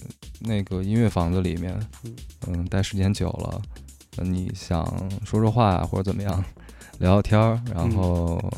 [0.41, 2.14] 那个音乐房子里面嗯，
[2.47, 3.61] 嗯，待时间久了，
[4.16, 4.85] 呃你想
[5.24, 6.43] 说说话或者怎么样，
[6.99, 8.53] 聊聊天儿，然嗯后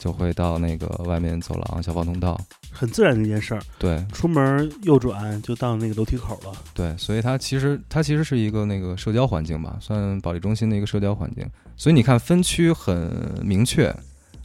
[0.00, 2.40] 就会到那个外面走廊消防通道。
[2.72, 6.52] 很自然的一件事儿，对出门右转就到那个楼梯口了。
[6.72, 11.46] 对，所以它其实它其实是一个那个社交环境吧，算保利中心的一个社交环境。
[11.76, 13.94] 所以你看分区很明确，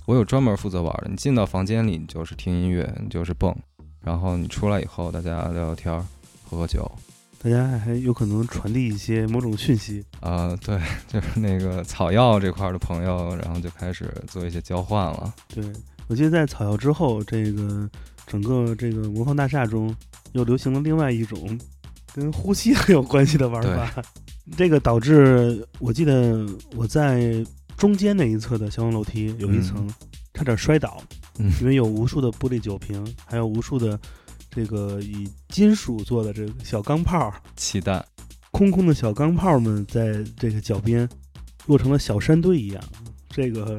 [0.06, 1.08] 我有专门负责玩的。
[1.10, 3.56] 你进到房间里，你就是听音乐，你就是蹦，
[4.02, 6.04] 然后你出来以后，大家聊聊天儿，
[6.50, 6.92] 喝喝酒。
[7.40, 10.04] 大家还有可能传递一些某种讯息。
[10.20, 15.34] 啊、对， 就是那个草药这块儿的朋友，然后就开始做一些交换了。
[15.54, 15.64] 对
[16.08, 17.90] 我记得在草药之后，这个
[18.26, 19.96] 整个这个魔方大厦中
[20.34, 21.60] 又流行了另外一种
[22.14, 24.04] 跟呼吸很有关系的玩法。
[24.58, 27.44] 这个导致我记得我在
[27.78, 29.88] 中间那一侧的消防楼梯有一层
[30.34, 31.02] 差点摔倒，
[31.40, 34.00] 嗯因为有无数的玻璃酒瓶，还有无数的
[34.56, 38.04] 这个以金属做的这个小钢炮，气弹，
[38.52, 41.08] 空空的小钢炮们在这个脚边
[41.66, 42.82] 落成了小山堆一样，
[43.30, 43.78] 这个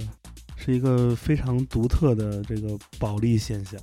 [0.54, 3.80] 是一个非常独特的这个保利现象。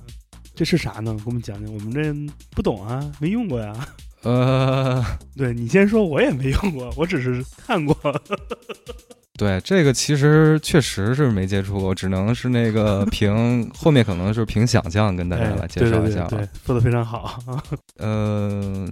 [0.54, 1.12] 这是啥呢？
[1.16, 2.14] 给我们讲讲，我们这
[2.50, 3.74] 不懂啊，没用过呀。
[4.24, 5.04] 呃，
[5.36, 7.94] 对你先说，我也没用过，我只是看过。
[9.36, 16.24] 对，这个其实确实是没接触过，只能是那个 凭后面可能是凭想象跟大家来介绍一下了。
[16.26, 17.42] 哎对对对对，做的非常好。
[17.98, 18.88] 呃，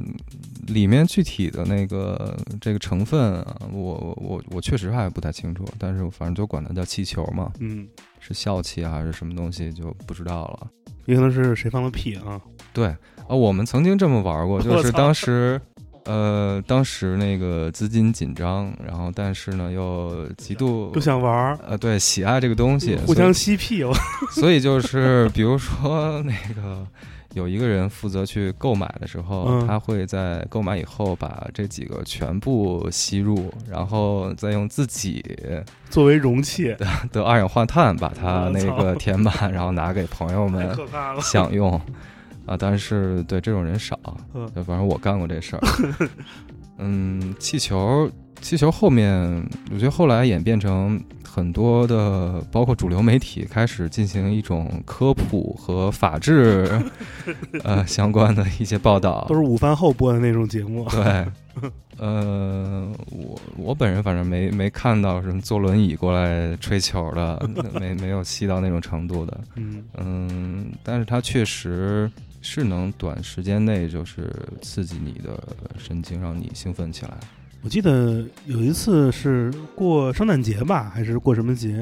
[0.67, 7.87] 里面具体的那个这个成分啊，我我我确实还不太清楚，但是反正就管它叫气球嘛，嗯，
[8.19, 10.69] 是笑气啊还是什么东西就不知道了。
[11.07, 12.41] 也可能是谁放的屁啊？
[12.73, 12.97] 对
[13.29, 15.61] 啊，我们曾经这么玩过， 就是当时。
[16.05, 23.85] 呃，当时那个资金紧张，然后但是呢又极度不想玩儿，呃对喜爱这个东西，互相吸屁。
[23.85, 23.95] 我
[24.35, 26.85] 所以就是，比如说那个
[27.35, 35.25] 有一个人负责去购买的时候，嗯他会在购买以后把这几个全部吸入，然后再用自己
[35.89, 36.75] 作为容器，
[37.13, 40.77] 的二氧化碳把它那个填满，然后拿给朋友太们。
[41.21, 41.81] 享用。
[42.47, 43.99] 啊，但是对这种人少，
[44.35, 45.63] 嗯就反正我干过这事儿。
[46.79, 49.15] 嗯，气球，气球后面，
[49.71, 56.69] 我觉得后来演变成很多的，包括主流媒体开始进行一种科普和法治，
[57.63, 59.35] 呃相关的一些报道都。
[59.35, 60.85] 是午饭后播的那种节目。
[60.91, 61.27] 对，
[61.99, 69.41] 呃，我我本人反正没没看到什么坐轮椅过来吹球的， 没没有气到那种程度的。
[69.55, 72.11] 嗯嗯，但是它确实
[72.43, 74.31] 是能短时间内就是
[74.61, 75.43] 刺激你的
[75.79, 77.17] 神经，让你兴奋起来。
[77.63, 81.81] 我记得有一次是过圣诞节吧，还是过什么节，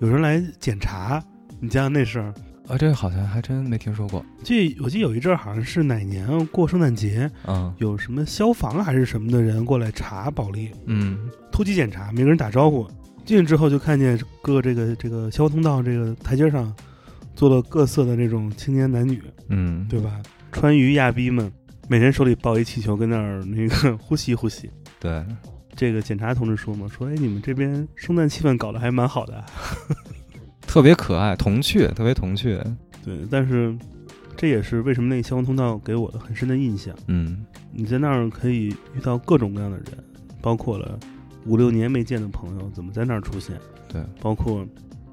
[0.00, 1.22] 有人来检查，
[1.60, 2.32] 你讲讲那事儿。
[2.68, 4.24] 啊，这个好像还真没听说过。
[4.42, 12.88] 记我记得有一阵儿好像是哪年过圣诞节，嗯有什么消防还是什么的人过来查保利，嗯突击检查，没跟人打招呼。
[13.24, 16.72] 进去之后就看见各这个这个消防通道这个台阶上，
[17.36, 20.20] 坐了各色的这种青年男女，嗯，对吧？
[20.50, 21.52] 川渝亚逼们，
[21.86, 24.70] 每人手里抱一气球，跟那儿那个呼吸呼吸。
[24.98, 25.22] 对，
[25.76, 29.44] 这个检查同志说嘛，说哎，你们这边圣诞气氛搞得还蛮好的。
[30.66, 32.58] 特别可爱，童趣，特别童趣。
[33.04, 33.76] 对，但是
[34.36, 36.92] 这也是为什么那个消防通道给我的很深的印象。
[37.06, 39.86] 嗯你在那儿可以遇到各种各样的人，
[40.40, 40.98] 包括了
[41.44, 43.54] 五六年没见的朋友怎么在那儿出现，
[43.86, 44.66] 对，包括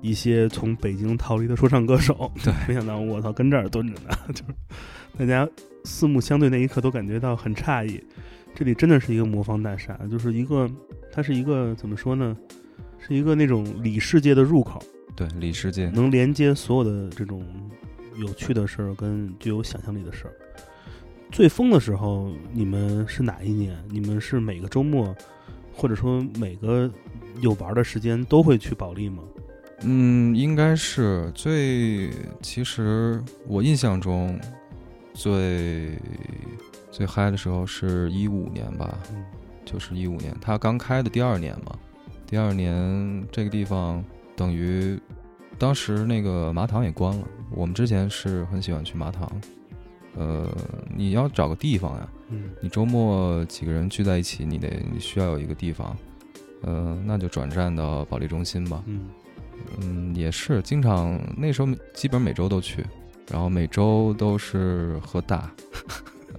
[0.04, 2.32] 一些从北京逃离的说唱歌手。
[2.44, 4.54] 对， 没想到我操跟这儿蹲着呢， 就是
[5.18, 5.50] 大家
[5.86, 8.04] 四目相对那一刻都感觉到很诧异。
[8.54, 10.70] 这里真的是一个魔方大厦，就是一个，
[11.12, 12.38] 它是一个怎么说呢？
[13.00, 14.82] 是一个那种里世界的入口，
[15.16, 17.44] 对，里世界，能连接所有的这种
[18.18, 20.34] 有趣的事儿跟具有想象力的事儿。
[21.32, 23.76] 最疯的时候，你们是哪一年？
[23.90, 25.16] 你们是每个周末，
[25.74, 26.90] 或者说每个
[27.42, 29.24] 有玩的时间都会去保利吗？
[29.86, 32.10] 嗯，应该是最，
[32.42, 34.40] 其实我印象中
[35.14, 35.92] 最
[36.90, 39.24] 最嗨的时候是一五年吧，嗯
[39.66, 41.78] 就是一五年，它刚开的第二年嘛，
[42.26, 44.04] 第二年这个地方
[44.36, 45.00] 等于
[45.58, 49.30] 当时那个麻糖也关了，我们之前是很喜欢去麻糖，
[50.16, 50.50] 呃，
[50.96, 55.96] 你要找个地方呀，嗯你周末几个人聚在一起，你得你需要有一个地方，
[56.62, 58.82] 呃，那就转战到保利中心吧。
[58.86, 59.10] 嗯
[59.82, 62.86] 嗯，也是经常那时候基本每周都去，
[63.32, 65.50] 然后每周都是喝大，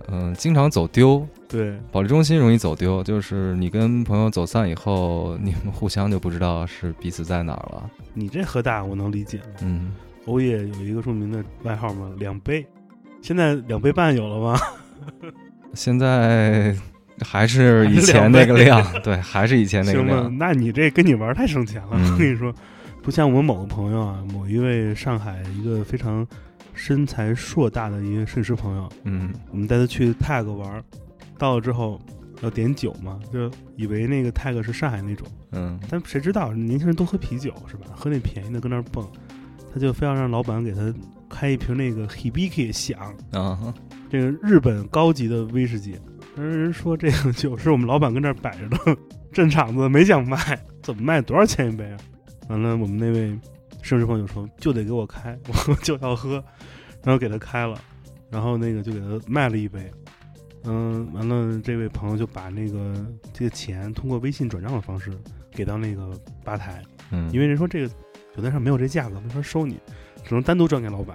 [0.08, 1.26] 嗯，经常走丢。
[1.46, 7.88] 对，保利中心容易走丢，就是你跟朋友走散以后，你们互相就不知道是彼此在哪儿了。
[8.12, 9.40] 你这喝大我能理解。
[9.62, 9.92] 嗯，
[10.26, 12.66] 欧耶有一个著名的外号嘛，两杯，
[13.22, 14.58] 现在两杯半有了吗？
[15.74, 16.74] 现在
[17.20, 20.36] 还是以前那个量，对，还是以前那个，量。
[20.38, 21.90] 那你这跟你玩太省钱了。
[21.92, 22.52] 嗯我跟你说，
[23.04, 26.26] 不像我们某个朋友啊，某一位上海一个非常
[26.72, 30.82] 身材硕大的一个摄影师朋友，嗯我们带他去 tag 玩儿，
[31.38, 32.00] 到了之后
[32.40, 37.88] 要点酒嘛，就以为那个 tag 是上海那种，嗯但谁知道年轻人都喝啤酒是吧？
[37.94, 39.06] 喝那便宜的跟那儿蹦，
[39.72, 40.92] 他就非要让老板给他
[41.28, 43.74] 开一瓶那个 Hibiki 响，啊，
[44.10, 45.94] 这个日本高级的威士忌。
[46.34, 48.96] 但是人说这个酒是我们老板跟这儿摆着的，
[49.30, 51.20] 镇场子没想卖，怎么卖？
[51.20, 51.96] 多少钱一杯啊？
[52.48, 53.38] 完了，我们那位
[53.82, 55.38] 摄影师朋友说就得给我开，
[55.68, 56.42] 我就要喝，
[57.02, 57.78] 然后给他开了，
[58.30, 59.90] 然后那个就给他卖了一杯。
[60.64, 62.94] 嗯，完了，这位朋友就把那个
[63.32, 65.12] 这个钱通过微信转账的方式
[65.50, 66.10] 给到那个
[66.42, 67.88] 吧台，嗯，因为人说这个
[68.34, 69.78] 酒单上没有这价格，没法收你，
[70.24, 71.14] 只能单独转给老板。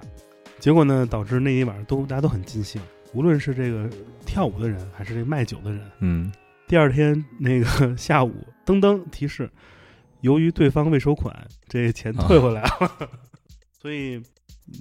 [0.59, 2.82] 结果呢，导致那一晚上都大家都很尽兴，
[3.13, 3.89] 无论是这个
[4.25, 5.82] 跳舞的人，还是这卖酒的人。
[5.99, 6.32] 嗯
[6.67, 7.65] 第二天那个
[7.97, 8.32] 下午，
[8.63, 9.49] 噔噔提示，
[10.22, 13.09] 由于对方未收款，这钱退回来了。
[13.82, 14.22] 所以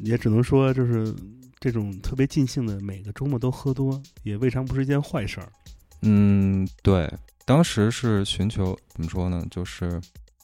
[0.02, 1.14] 也只能说，就是
[1.60, 5.52] 这种特别尽兴的，每个周末都喝多，也未尝不是一件坏事儿。
[6.02, 7.12] 嗯，对，
[7.44, 9.44] 当时是寻求怎么说呢？
[9.50, 10.00] 就是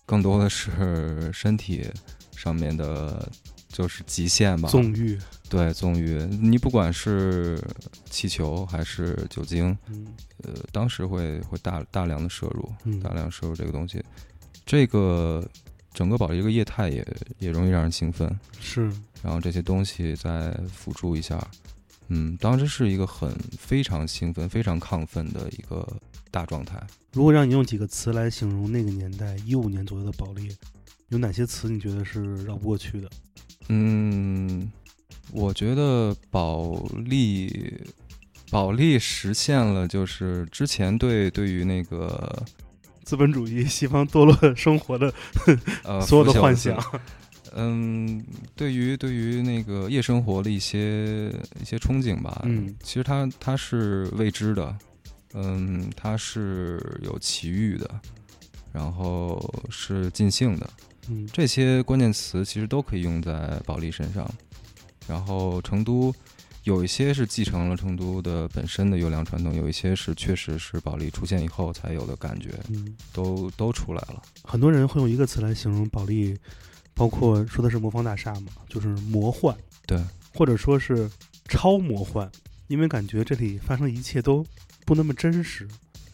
[0.07, 1.87] 更多的是身体
[2.37, 3.31] 上面的，
[3.69, 4.69] 就是极限吧。
[4.69, 5.19] 纵欲，
[5.49, 7.61] 对纵欲，你不管是
[8.11, 10.07] 气球还是酒精，嗯
[10.43, 14.03] 呃，当时会会大大量的摄入，嗯大量摄入这个东西，
[14.67, 15.47] 这个
[15.93, 17.07] 整个保利这个业态也
[17.39, 18.91] 也容易让人兴奋，是，
[19.23, 21.47] 然后这些东西再辅助一下，
[22.09, 25.87] 嗯，当时是一个很非常兴奋、非常亢奋的一个
[26.31, 26.83] 大状态。
[27.13, 30.49] 如果让你用几个词来形容那个年代，一五年左右的保利，
[31.09, 33.11] 有哪些词你觉得是绕不过去的？
[33.69, 34.71] 嗯，
[35.31, 37.81] 我觉得保利
[38.51, 42.43] 保利实现了，就是之前对对于那个
[43.05, 45.13] 资本主义西方堕落生活的
[45.85, 46.77] 呃 所有的幻想，
[47.55, 48.25] 嗯，
[48.57, 51.29] 对于对于那个夜生活的一些
[51.61, 52.75] 一些憧憬吧，嗯。
[52.83, 54.77] 其实它它是未知的，
[55.35, 57.89] 嗯，它是有奇遇的，
[58.73, 60.71] 然后是尽兴的，
[61.09, 61.29] 嗯。
[61.33, 64.29] 这些关键词其实都可以用在保利身上。
[65.07, 66.11] 然后成都
[66.65, 74.23] 有一些是继承了成都的本身的优良传统，有一些是确实是保利出现以后才有的感觉，嗯，都都出来了。
[74.43, 76.37] 很多人会用一个词来形容保利，
[76.93, 79.57] 包括说的是魔方大厦嘛，就是魔幻，
[79.87, 80.03] 对，
[80.35, 81.11] 或者说是
[81.49, 82.31] 超魔幻，
[82.67, 84.45] 因为感觉这里发生的一切都
[84.85, 85.69] 不那么真实，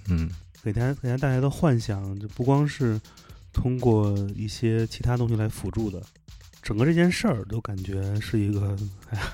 [0.09, 0.31] 嗯。
[0.63, 3.01] 给大家给大家带来的幻想，就不光是
[3.51, 6.03] 通过一些其他东西来辅助的，
[6.63, 8.77] 整个这件事儿都感觉是一个，
[9.09, 9.33] 哎呀，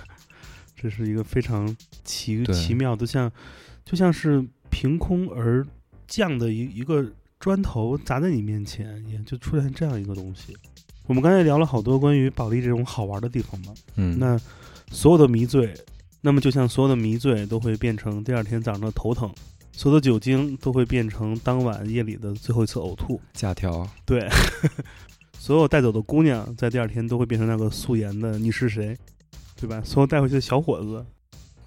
[0.76, 1.74] 这是一个非常
[2.04, 3.30] 奇奇妙的，像
[3.84, 5.66] 就像是凭空而
[6.06, 7.04] 降的一一个
[7.40, 10.56] 砖头砸在你面前，也就出现这样一个东西。
[11.06, 14.38] 我们刚才聊了好多关于保利这种好玩的地方嘛，嗯，那
[14.90, 15.72] 所有的迷醉，
[16.20, 19.32] 那么就像所有的迷醉都会变成第二天早上的头疼，
[19.72, 23.20] 所有的酒精都会变成当晚夜里的最后一次呕吐。
[23.32, 24.28] 假条，对，
[25.38, 28.96] 所有带走的姑娘在第二天都会变成那个素颜的你是谁，
[29.56, 29.82] 对吧？
[29.84, 31.04] 所有带回去的小伙子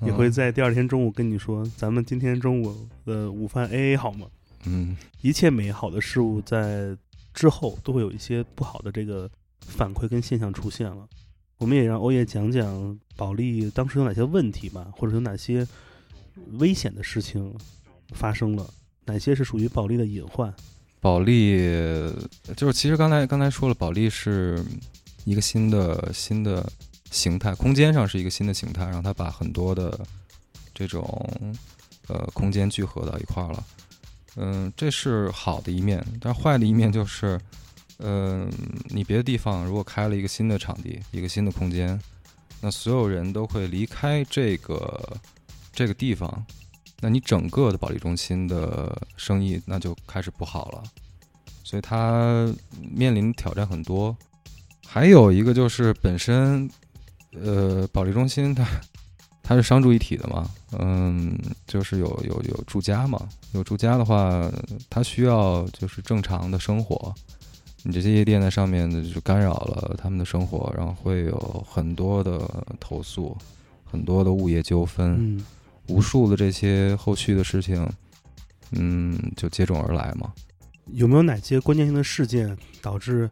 [0.05, 4.27] 也会嗯在第二天中午跟你说：“咱们今天中午的午饭 A A 好吗？”
[4.65, 6.95] 嗯一切美好的事物在
[7.33, 9.29] 之后都会有一些不好的这个
[9.61, 11.07] 反馈跟现象出现了。
[11.57, 15.67] 我们也让欧叶讲讲保利当时有哪些问题吧，或者有哪些
[16.59, 17.53] 危险的事情
[18.13, 18.65] 发生了，
[19.05, 20.53] 哪些是属于保利的隐患。
[21.01, 21.57] 保利
[22.55, 24.63] 就是其实刚才刚才说了，保利是
[25.25, 26.69] 一个新的新的
[27.11, 29.99] 形态，空间上是一个新的形态，让它把很多的
[30.73, 31.27] 这种
[32.07, 33.63] 呃空间聚合到一块儿了。
[34.35, 37.39] 嗯，这是好的一面，但坏的一面就是，
[37.97, 38.49] 嗯、
[38.85, 41.99] 你别的地方如果开了一个新的场地，一个新的空间，
[42.61, 45.17] 那所有人都会离开这个
[45.73, 46.45] 这个地方，
[47.01, 50.83] 那你整个的保利中心的生意那就开始不好了，
[51.63, 54.15] 所以它面临挑战很多。
[54.85, 56.69] 还有一个就是本身，
[57.33, 58.65] 呃，保利中心它
[59.43, 64.51] 它是商住一体的嘛，嗯，就是有有有住家嘛，有住家的话，
[64.89, 67.13] 它需要就是正常的生活。
[67.83, 72.39] 你这些夜店在上面就干扰了他们的生活，然后会有很多的
[72.79, 73.35] 投诉，
[73.85, 75.45] 很多的物业纠纷，嗯
[75.87, 77.89] 无数的这些后续的事情，
[78.71, 80.31] 嗯，就接踵而来嘛。
[80.91, 83.27] 有没有哪些关键性的事件导致，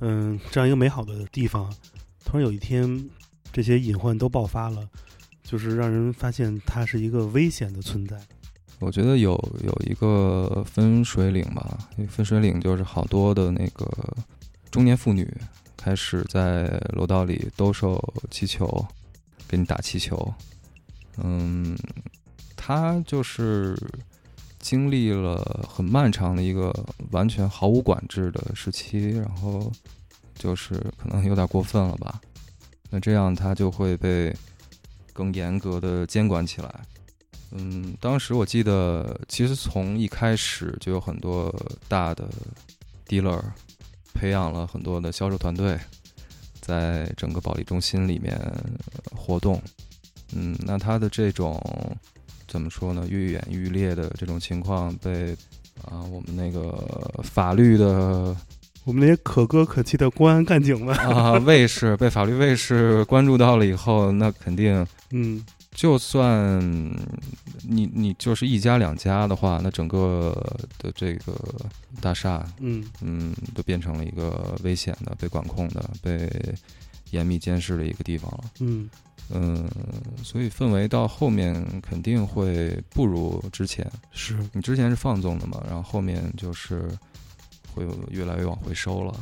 [0.00, 1.70] 嗯，这样一个美好的地方，
[2.24, 2.88] 突然有一天
[3.52, 4.88] 这些隐患都爆发了，
[5.42, 8.18] 就是让人发现它是一个危险的存在。
[8.78, 9.32] 我觉得有
[9.62, 11.78] 有一个分水岭吧，
[12.08, 13.86] 分水岭就是好多的那个
[14.70, 15.30] 中年妇女
[15.76, 18.86] 开始在楼道里兜售气球，
[19.46, 20.32] 给你打气球。
[21.18, 21.76] 嗯，
[22.56, 23.76] 他就是
[24.58, 26.72] 经历了很漫长的一个
[27.10, 29.70] 完全毫无管制的时期，然后
[30.34, 32.18] 就是可能有点过分了吧。
[32.90, 34.34] 那这样他就会被
[35.12, 36.80] 更严格的监管起来。
[37.52, 41.54] 嗯，当时我记得，其实从一开始就有很多
[41.88, 42.28] 大的
[43.06, 43.40] dealer
[44.12, 45.78] 培养了很多的销售团队，
[46.60, 48.38] 在整个保利中心里面
[49.16, 49.60] 活动。
[50.32, 51.60] 嗯，那他的这种
[52.46, 53.06] 怎么说呢？
[53.08, 55.32] 愈演愈烈的这种情况被
[55.84, 58.36] 啊，我们那个法律的
[58.84, 65.44] 我们那些可歌可泣的公安干警们，啊卫士被法律卫士关注到了以后，那肯定嗯。
[65.72, 66.60] 就算
[67.62, 70.34] 你你就是一家两家的话，那整个
[70.78, 71.32] 的这个
[72.00, 72.84] 大厦，嗯。
[73.00, 76.28] 嗯，都变成了一个危险的、被管控的、被
[77.12, 78.28] 严密监视的一个地方。
[78.32, 78.44] 了。
[78.58, 78.90] 嗯。
[79.32, 79.70] 嗯，
[80.24, 83.88] 所以氛围到后面肯定会不如之前。
[84.10, 86.90] 是，你之前是放纵的嘛，然后后面就是
[87.74, 89.14] 会越来越往回收了。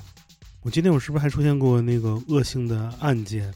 [0.63, 3.53] 我记得我是不是还出现过那个恶性的案件？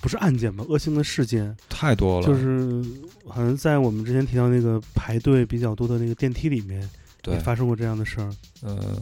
[0.00, 2.84] 不是案件吧，恶性的事件，太多了，就是
[3.24, 6.90] 好像在我们之前提到那个排队比较多的那个电梯里面，
[7.22, 8.28] 对也发生过这样的事儿。
[8.62, 9.00] 呃，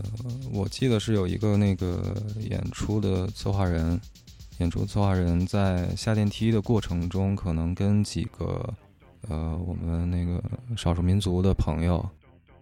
[0.52, 3.98] 我记得是有一个那个演出的策划人，
[4.58, 8.70] 演出策划人在下电梯的过程中，可能跟几个
[9.26, 10.42] 呃我们那个
[10.76, 12.06] 少数民族的朋友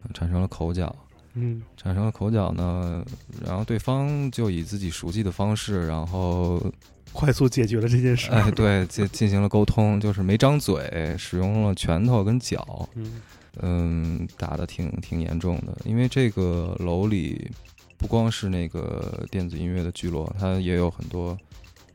[0.04, 0.94] 呃产生了口角，
[1.40, 1.62] 嗯。
[1.76, 3.04] 产生了口角呢，
[3.44, 6.60] 然后对方就以自己熟悉的方式，然后
[7.12, 8.30] 快速解决了这件事。
[8.30, 13.20] 哎对进进行了沟通，就是没张嘴，使用了拳头跟脚，嗯。
[13.60, 17.50] 嗯，打的挺挺严重的，因为这个楼里
[17.96, 21.36] 不光是那个电子音乐的聚落，它也有很多，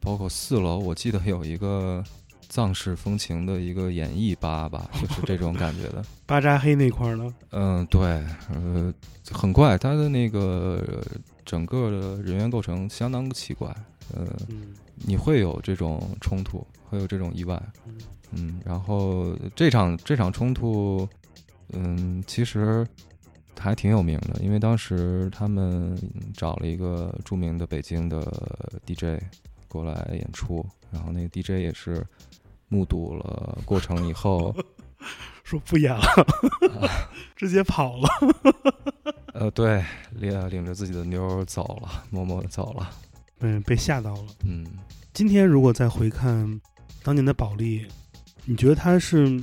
[0.02, 2.04] 包括四楼，我记得有一个
[2.54, 6.06] 藏式风情的一个演绎吧吧， 就是这种感觉的。
[6.28, 7.34] 巴扎黑那块儿呢？
[7.50, 8.00] 嗯，对，
[8.54, 8.94] 呃，
[9.32, 11.04] 很怪，他的那个呃
[11.44, 13.68] 整个的人员构成相当奇怪，
[14.14, 17.60] 呃，嗯你会有这种冲突，会有这种意外。
[17.88, 17.98] 嗯
[18.36, 21.10] 嗯，然后这场这场冲突，
[21.72, 22.86] 嗯，其实
[23.60, 25.98] 还挺有名的，因为当时他们
[26.36, 28.22] 找了一个著名的北京的
[28.86, 29.20] DJ
[29.68, 32.06] 过来演出，然后那个 DJ 也是
[32.74, 34.56] 目睹了过程以后，
[35.46, 36.04] 说不演了，
[37.36, 38.10] 直接跑了。
[39.36, 42.90] 呃，对，领领着自己的妞走了，默默的走了。
[43.42, 44.26] 嗯，被吓到了。
[44.44, 44.66] 嗯，
[45.14, 46.60] 今天如果再回看
[47.04, 47.86] 当年的保利，
[48.46, 49.40] 你觉得它是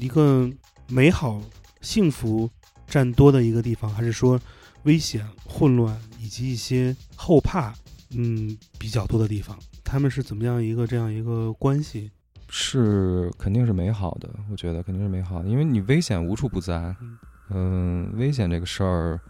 [0.00, 0.50] 一个
[0.88, 1.40] 美好、
[1.80, 2.50] 幸福
[2.88, 4.40] 占多的一个地方，还是说
[4.82, 7.72] 危险、混乱以及一些后怕，
[8.10, 9.56] 嗯，比较多的地方？
[9.84, 12.10] 他们是怎么样一个这样一个关系？
[12.56, 16.94] 是肯定是美好的，我觉得肯定是美好的，因为你危险无处不在。
[17.00, 17.18] 嗯
[17.50, 19.20] 嗯，危险这个事儿，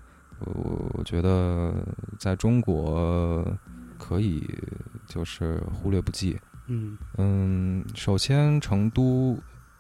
[0.41, 1.75] 我我觉得
[2.19, 3.43] 在中国
[3.99, 4.47] 可以
[5.07, 6.39] 就是忽略不计。
[6.67, 9.39] 嗯嗯，首先成都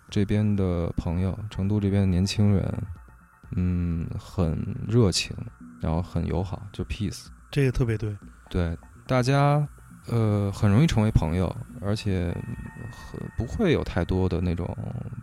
[0.08, 2.82] 这边的朋友，成都这边的年轻人，
[3.56, 5.36] 嗯，很热情，
[5.80, 7.26] 然后很友好，就 peace。
[7.50, 8.16] 这个特别对。
[8.48, 8.74] 对，
[9.06, 9.68] 大家
[10.06, 12.34] 呃很容易成为朋友，而且
[12.90, 14.76] 很不会有太多的那种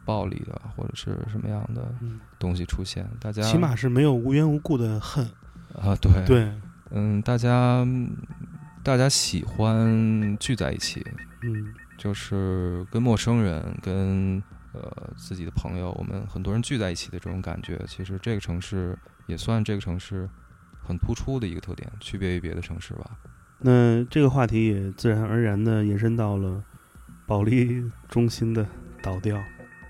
[0.05, 3.09] 暴力的或者是什么样的嗯，东西出现。
[3.19, 5.25] 大家起码是没有无缘无故的恨。
[5.73, 6.51] 啊，对，对，
[6.89, 7.87] 嗯，大家
[8.83, 11.05] 大家喜欢聚在一起，
[11.43, 14.41] 嗯就是跟陌生人、跟
[14.73, 20.27] 呃自己的朋友，我们很多人聚在一起的这种感觉，其实这个城市也算这个城市
[20.83, 23.11] 很突出的一个特点，区别于别的城市吧。
[23.61, 26.63] 那这个话题也自然而然的延伸到了
[27.27, 28.65] 保利中心的
[29.01, 29.39] 倒掉。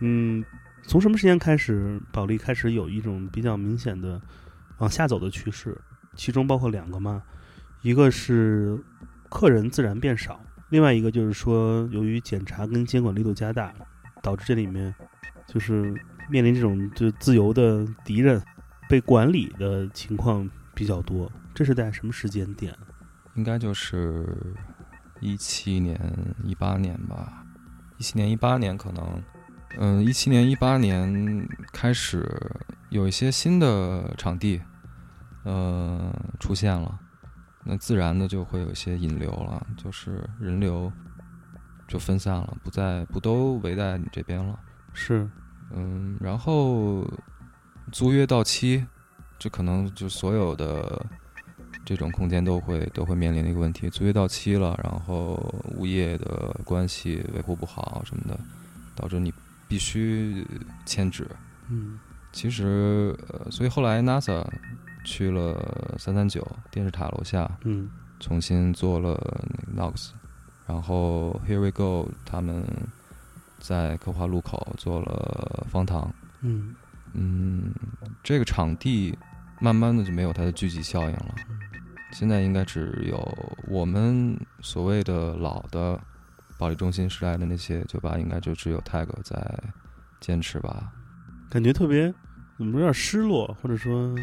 [0.01, 0.43] 嗯，
[0.83, 4.21] 从什么时间开始，保利开始有一种比较明显的
[4.79, 5.79] 往下走的趋势？
[6.15, 7.23] 其中包括两个嘛，
[7.81, 8.77] 一个是
[9.29, 13.73] 客人自然变少，另外一个就是说，由于检查跟监管力度加大，
[14.21, 14.93] 导致这里面
[15.47, 15.95] 就是
[16.29, 18.41] 面临这种就自由的敌人
[18.89, 21.31] 被管理的情况比较多。
[21.53, 22.75] 这是在什么时间点？
[23.35, 24.53] 应该就是
[25.19, 25.99] 一七年、
[26.43, 27.43] 一八年吧。
[27.97, 29.23] 一七年、一八年可能，
[29.77, 32.27] 嗯，一七年、一八年开始
[32.89, 34.59] 有一些新的场地，
[35.43, 36.99] 呃，出现了，
[37.63, 40.91] 那自然的就会有一些引流了，就是人流
[41.87, 44.59] 就分散了，不再不都围在你这边了。
[44.93, 45.29] 是，
[45.71, 47.07] 嗯，然后
[47.91, 48.83] 租约到期，
[49.37, 51.05] 这可能就所有的
[51.83, 55.35] 这种空间都会都会面临的一个问题，租约到期了，然后
[55.75, 58.39] 物业的关系维护不好什么的，
[58.95, 59.33] 导致你
[59.67, 60.45] 必须
[60.85, 61.27] 迁址。
[61.69, 61.99] 嗯
[62.33, 64.45] 其实，呃，所以后来 NASA
[65.03, 67.89] 去了三三九电视塔楼下，嗯
[68.21, 69.19] 重新做了
[69.75, 70.11] 那个 Nox，
[70.65, 72.63] 然后 Here We Go 他们
[73.59, 76.13] 在科华路口做了方糖。
[76.39, 76.73] 嗯
[77.13, 77.73] 嗯，
[78.23, 79.17] 这个场地
[79.59, 81.35] 慢慢的就没有它的聚集效应了。
[82.11, 83.17] 现在应该只有
[83.67, 85.99] 我们所谓的老的
[86.57, 89.63] 保利中心时代的那些酒吧，应该就只有 Tag 在
[90.19, 90.91] 坚持吧。
[91.49, 92.13] 感觉特别
[92.57, 94.15] 怎么说有点失落，或者说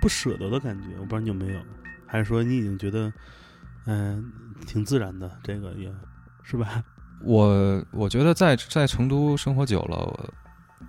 [0.00, 0.88] 不舍得的感觉。
[0.98, 1.60] 我不知道你有没有，
[2.06, 3.12] 还是说你已经觉得，
[3.86, 4.32] 嗯、
[4.66, 5.92] 挺自然的，这个也
[6.42, 6.82] 是吧？
[7.22, 10.30] 我我觉得在在成都生活久了，我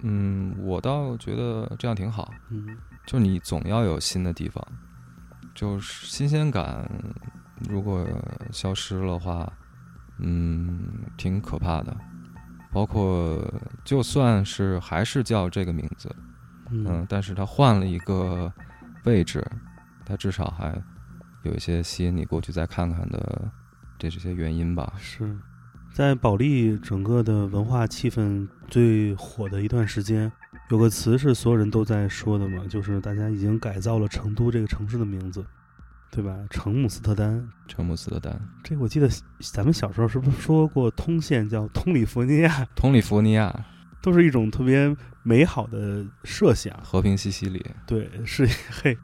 [0.04, 2.34] 嗯，我倒觉得这样挺好。
[2.50, 4.64] 嗯就你总要有新的地方，
[5.60, 6.89] 就是新鲜感，
[7.70, 8.07] 如果
[8.49, 9.51] 消失了的话，
[10.20, 11.93] 嗯，挺可怕的。
[12.72, 13.45] 包括
[13.84, 16.16] 就算是还是叫这个名字，
[16.70, 18.49] 嗯嗯，但是它换了一个
[19.03, 19.45] 位置，
[20.05, 20.82] 它至少还
[21.43, 23.51] 有一些吸引你过去再看看的
[23.97, 24.93] 这这些原因吧。
[24.97, 25.38] 是
[25.91, 30.32] 在保利整个的文化气氛最火的一段时间，
[30.70, 35.43] 有个词是所有人都在说的嘛，就是大家已经改造了成都这个城市的名字，
[36.11, 36.38] 对吧？
[36.51, 39.09] 成姆斯特丹，成姆斯特丹、这个我记得
[39.39, 42.65] 咱们小时候是不是说过通县叫通里弗尼亚？
[42.76, 43.65] 通里弗尼亚、
[43.99, 46.80] 都是一种特别美好的设想。
[46.84, 48.95] 和平西西里，对，是 嘿，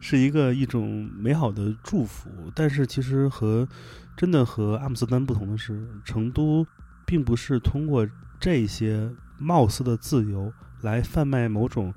[0.00, 2.30] 是一个一种美好的祝福。
[2.54, 3.68] 但是其实和
[4.16, 6.66] 真的和阿姆斯特丹不同的是，成都
[7.04, 8.08] 并不是通过
[8.40, 10.50] 这些貌似的自由
[10.82, 11.94] 来贩卖某种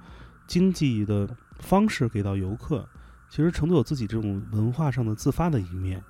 [0.48, 1.30] 经济的
[1.60, 2.88] 方式给到游客。
[3.28, 6.02] 其实成都有自己这种文化上的自发的一面，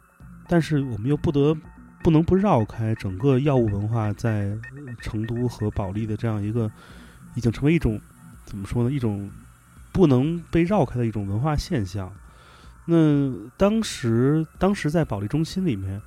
[0.48, 1.58] 但是我们又不得
[2.04, 4.56] 不能不绕开整个药物文化在
[5.02, 6.70] 成都和保利的这样一个
[7.34, 8.00] 已经成为一种
[8.44, 8.92] 怎么说呢？
[8.92, 9.32] 一种
[9.92, 12.14] 不能被绕开的一种文化现象。
[12.86, 16.00] 那当时，当时在保利中心里面，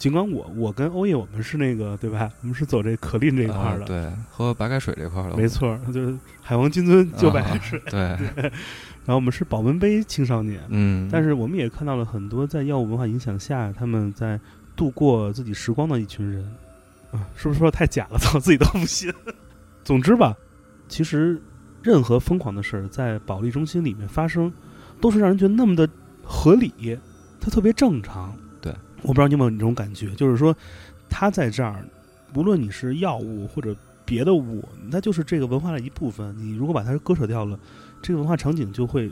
[0.00, 2.30] 尽管我我跟欧叶我们是那个对吧？
[2.40, 7.78] 我们是走这可令这一块儿的，啊对，喝白开水这块儿的，没错儿，就是海王金樽就白开水。
[7.90, 14.40] 对，然后我们是保温杯青少年，嗯，但是我们也看到了很多在药物文化影响下，他们在
[14.74, 16.42] 度过自己时光的一群人，
[17.12, 18.16] 啊，是不是说得太假了？
[18.18, 19.12] 操，自己都不信。
[19.84, 20.34] 总之吧，
[20.88, 21.38] 其实
[21.82, 24.50] 任何疯狂的事儿在保利中心里面发生，
[24.98, 25.86] 都是让人觉得那么的
[26.24, 26.98] 合理，
[27.38, 28.34] 它特别正常。
[29.00, 30.56] 对，我不知道你有没有这种感觉，就是说，
[31.08, 31.84] 它在这儿，
[32.34, 33.74] 无论你是药物或者
[34.04, 36.36] 别的物，它就是这个文化的一部分。
[36.38, 37.58] 你如果把它割舍掉了，
[38.02, 39.10] 这个文化场景就会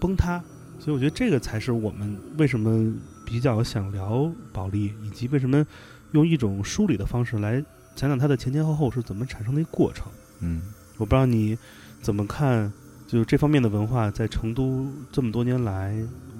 [0.00, 0.42] 崩塌。
[0.80, 2.94] 所以我觉得这个才是我们为什么
[3.26, 5.66] 比较想聊保利，以及为什么
[6.12, 7.60] 用一种梳理的方式来
[7.96, 10.06] 讲讲它的前前后后是怎么产生的一个过程。
[10.38, 10.62] 嗯，
[10.96, 11.58] 我不知道你
[12.00, 12.72] 怎么看，
[13.08, 15.96] 就这方面的文化在成都这么多年来，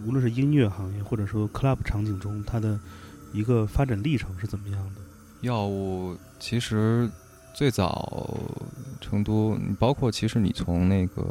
[0.07, 2.79] 无论是音乐行业或者说 club 场景中，它的
[3.33, 5.01] 一个发展历程是怎么样的？
[5.41, 7.09] 药物其实
[7.55, 8.39] 最早
[9.01, 11.25] 成都，包括其实你从那个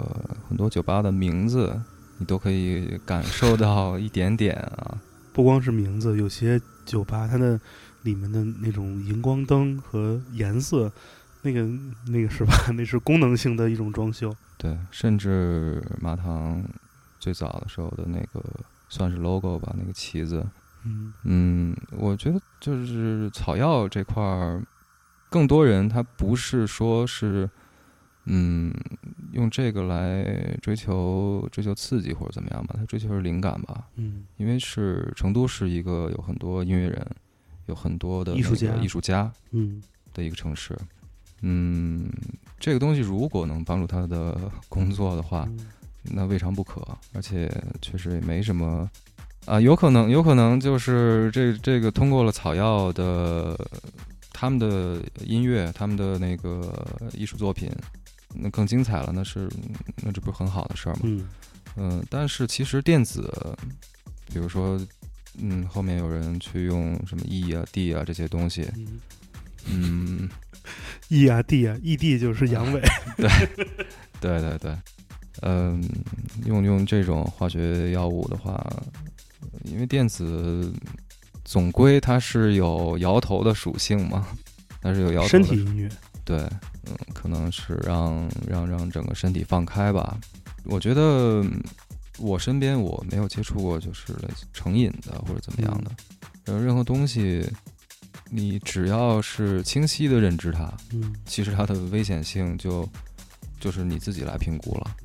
[0.49, 1.79] 很多酒吧的名字，
[2.17, 4.97] 你都可以感受到一点点啊，
[5.31, 7.59] 不光是名字，有些酒吧它的
[8.01, 10.91] 里面的那种荧光灯和颜色，
[11.43, 11.67] 那个
[12.07, 12.55] 那个是吧？
[12.75, 14.35] 那是功能性的一种装修。
[14.57, 16.63] 对，甚至麻糖
[17.19, 18.43] 最早的时候的那个
[18.89, 20.45] 算是 logo 吧，那个旗子。
[20.83, 24.63] 嗯嗯，我觉得就是草药这块儿，
[25.29, 27.49] 更多人他不是说是，
[28.25, 28.73] 嗯，
[29.33, 33.85] 用这个来追求追求刺激或者怎么样吧，他追求是灵感吧。
[33.95, 37.05] 嗯因为是成都是一个有很多音乐人，
[37.65, 39.81] 有很多的艺术家艺术家嗯
[40.13, 40.77] 的一个城市。
[41.41, 42.09] 嗯，
[42.59, 44.37] 这个东西如果能帮助他的
[44.69, 45.59] 工作的话，嗯
[46.09, 46.81] 那未尝不可。
[47.13, 47.51] 而且
[47.81, 48.89] 确实也没什么
[49.45, 53.57] 啊，有可能，有可能就是这这个通过了草药的
[54.31, 57.69] 他们的音乐，他们的那个艺术作品，
[58.33, 59.49] 那更精彩了，那是
[60.03, 60.99] 那这不是很好的事儿吗？
[61.03, 61.27] 嗯
[61.75, 63.31] 嗯，但是其实电子，
[64.33, 64.79] 比如说，
[65.37, 68.99] 嗯，后面有人去用什么 E 啊、D 啊这些东西，嗯
[69.69, 70.29] 嗯，
[71.09, 72.81] ，E 啊 D 啊，E D 就是阳痿。
[73.17, 73.29] 对
[74.19, 74.75] 对对对，
[75.41, 75.83] 嗯，
[76.45, 78.65] 用用这种化学药物的话，
[79.63, 80.73] 因为电子
[81.43, 84.27] 总归它是有摇头的属性嘛，
[84.81, 85.89] 它是有摇头的身体音乐，
[86.25, 86.37] 对，
[86.85, 90.17] 嗯，可能是让让让整个身体放开吧。
[90.65, 91.63] 我觉得嗯
[92.19, 94.13] 我身边我没有接触过就是
[94.51, 95.91] 成瘾的或者怎么样的，
[96.45, 97.47] 呃，任何东西，
[98.29, 102.87] 你只要是清晰的认知它，嗯，其实它的危险性就
[103.59, 104.95] 就是你自己来评估了。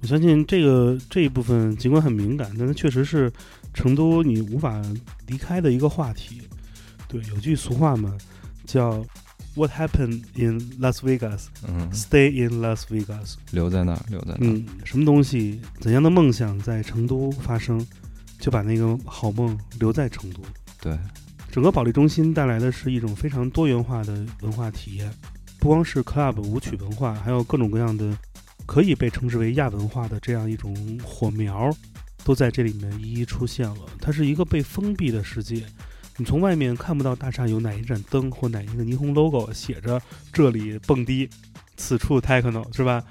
[0.00, 3.32] 我相信这个这一部分尽管很敏感，但它确实是
[3.72, 4.82] 成都你无法
[5.26, 6.42] 离开的一个话题。
[7.06, 8.16] 对，有句俗话嘛，
[8.66, 9.04] 叫
[9.54, 13.34] “What happened in Las Vegas 嗯，stay in Las Vegas”。
[13.52, 14.52] 留在那儿，留在那儿。
[14.54, 17.86] 嗯，什么东西，怎样的梦想在成都发生，
[18.40, 20.40] 就把那个好梦留在成都。
[20.80, 20.98] 对，
[21.52, 25.12] 整个保利中心带来的是一种非常多元化的文化体验，
[25.58, 28.16] 不光是 club 舞曲文化，还有各种各样的
[28.64, 30.74] 可以被称之为亚文化的这样一种
[31.04, 31.70] 火苗，
[32.24, 33.80] 都在这里面一一出现了。
[34.00, 35.62] 它是一个被封闭的世界，
[36.16, 40.00] 你从外面看不到大厦有哪一盏灯或哪一个霓虹 logo 写着
[40.32, 41.28] 这里蹦迪，
[41.76, 43.04] 此处 techno 是吧？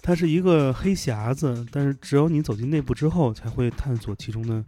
[0.00, 4.64] 它是一个黑匣子，但是只有你走进内部之后，才会探索其中的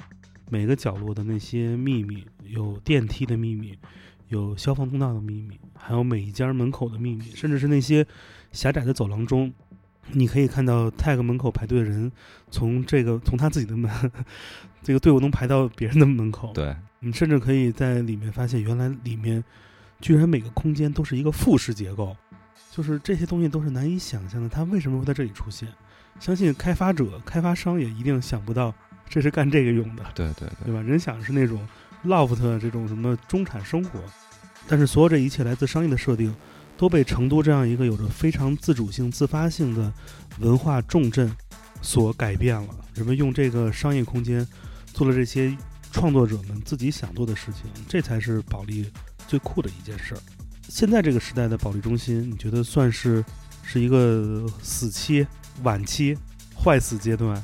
[0.51, 3.76] 每个角落的那些秘密，有电梯的秘密，
[4.28, 8.06] 有消防通道的秘密，还有每一家门口的秘密，甚至是那些
[8.52, 9.52] 狭窄的走廊中，
[10.12, 12.10] 你可以看到 tag 门口排队的人
[12.50, 13.90] 从这个从他自己的门，
[14.82, 16.52] 这个队伍能排到别人的门口。
[16.52, 19.42] 对，你甚至可以在里面发现，原来里面
[20.00, 22.16] 居然每个空间都是一个复式结构，
[22.70, 24.48] 就是这些东西都是难以想象的。
[24.48, 25.68] 它为什么会在这里出现？
[26.20, 28.72] 相信开发者、开发商也一定想不到
[29.08, 30.80] 这是干这个用的，对对对对吧？
[30.80, 31.66] 人想是那种
[32.05, 34.01] loft 这种什么中产生活，
[34.66, 36.35] 但是所有这一切来自商业的设定，
[36.76, 39.93] 都被成都这样一个有着非常自主性、自发性的
[40.39, 41.35] 文化重镇
[41.82, 42.68] 所改变了。
[42.94, 44.47] 人们用这个商业空间
[44.93, 45.56] 做了这些
[45.90, 48.90] 创作者们自己想做的事情，这才是保利
[49.26, 50.18] 最酷的一件事儿。
[50.68, 53.24] 现在这个时代的保利中心，你觉得算是
[53.62, 55.26] 是一个死期、
[55.62, 56.16] 晚期、
[56.56, 57.43] 坏死阶段，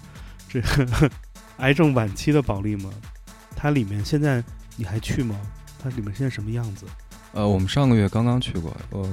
[0.48, 1.10] 这个
[1.58, 2.90] 癌症晚期的保利吗？
[3.60, 4.42] 它里面现在
[4.76, 5.38] 你还去吗？
[5.82, 6.86] 它里面现在什么样子？
[7.34, 9.06] 呃，我们上个月刚刚去过，呃，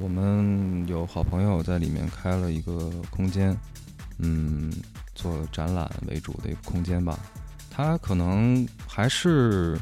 [0.00, 3.54] 我们有好朋友在里面开了一个空间，
[4.18, 4.72] 嗯，
[5.14, 7.18] 做展览为主的一个空间吧。
[7.70, 9.78] 它可能还是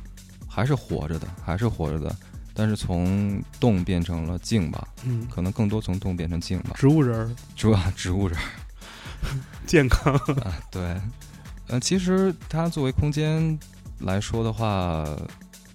[0.49, 2.15] 还是活着的，还是活着的，
[2.53, 6.73] 但是从动变成了静吧，嗯，可能更多从动变成静吧。
[6.74, 8.43] 植物人儿主要 植物人儿
[9.65, 11.01] 健康，啊，对，
[11.69, 13.59] 呃，其实它作为空间
[14.01, 15.05] 来说的话，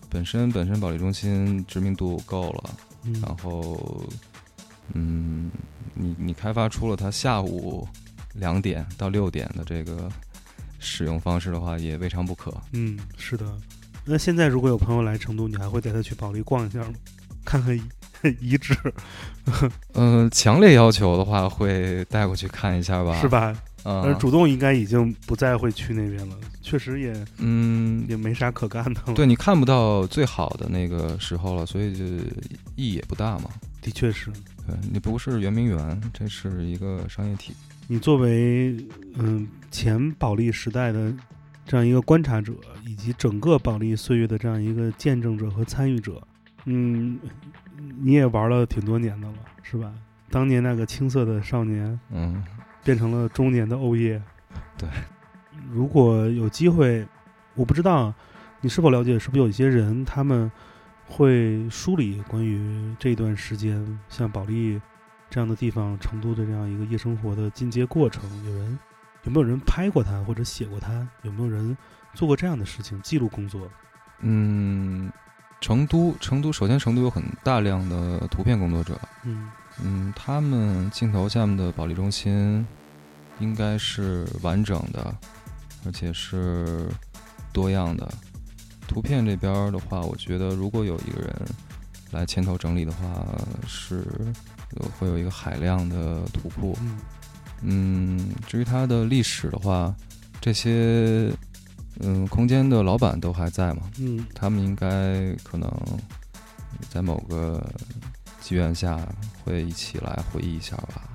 [0.09, 2.69] 本身本身保利中心知名度够了，
[3.03, 4.03] 嗯然后，
[4.93, 5.51] 嗯，
[5.93, 7.87] 你你开发出了它下午
[8.33, 10.09] 两点到六点的这个
[10.79, 12.53] 使用方式的话，也未尝不可。
[12.71, 13.45] 嗯，是的。
[14.05, 16.93] 那现在如果有朋友来成都，你还会带他去保利逛一下吗？
[17.45, 17.83] 看看遗
[18.39, 18.73] 遗址，
[19.93, 23.27] 嗯、 强烈要求的话，会带过去看一下吧，是？
[23.27, 23.53] 吧？
[23.83, 29.13] 啊、而主动应该已经不再会去那边了，确实也嗯，也没啥可干的了。
[29.13, 32.05] 对你看不到最好的那个时候了，所以就
[32.75, 33.49] 意义也不大嘛。
[33.81, 34.31] 的确是
[34.65, 37.53] 对你不是圆明园，这是一个商业体。
[37.87, 38.77] 你作为
[39.15, 41.13] 嗯前保利时代的
[41.65, 42.53] 这样一个观察者，
[42.85, 46.25] 以及整个保利岁月的这样一个见证者和参与者，
[46.63, 47.19] 嗯，
[48.01, 49.93] 你也玩了挺多年的了，是吧？
[50.29, 52.41] 当年那个青涩的少年，嗯，
[52.83, 54.21] 变成了中年的欧耶。
[54.77, 54.87] 对，
[55.71, 57.07] 如果有机会，
[57.55, 58.13] 我不知道
[58.61, 60.51] 你是否了解，是不是有一些人他们
[61.07, 64.81] 会梳理关于这段时间，像保利
[65.29, 68.23] 这样的地方，成都的这样一个夜生活的进阶过程。
[68.45, 68.79] 有人
[69.23, 71.07] 有没有人拍过他或者写过他？
[71.21, 71.77] 有没有人
[72.13, 73.69] 做过这样的事情记录工作？
[74.19, 75.11] 嗯，
[75.59, 79.49] 成都，成都，首先成都有很大量的图片工作者，嗯
[79.81, 82.65] 嗯，他们镜头下面的保利中心
[83.39, 85.15] 应该是完整的，
[85.85, 86.89] 而且是
[87.51, 88.13] 多样的。
[88.87, 91.35] 图片这边的话，我觉得如果有一个人
[92.11, 93.25] 来牵头整理的话，
[93.65, 94.05] 是
[94.75, 96.77] 有会有一个海量的图库。
[96.81, 96.97] 嗯
[97.65, 99.95] 嗯，至于它的历史的话，
[100.41, 101.31] 这些
[102.01, 105.71] 嗯空间的老板都还在嘛，嗯他们应该可能
[106.89, 107.65] 在某个
[108.43, 108.99] 机缘下
[109.41, 111.09] 会一起来回忆一下吧。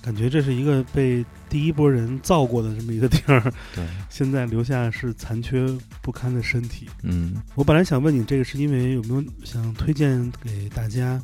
[0.00, 3.40] 感觉这是一个被第一波人造过的这么一个地儿，
[3.72, 5.64] 对，现在留下是残缺
[6.00, 6.88] 不堪的身体。
[7.02, 11.22] 嗯我本来想问你这个，是因为有没有想推荐给大家？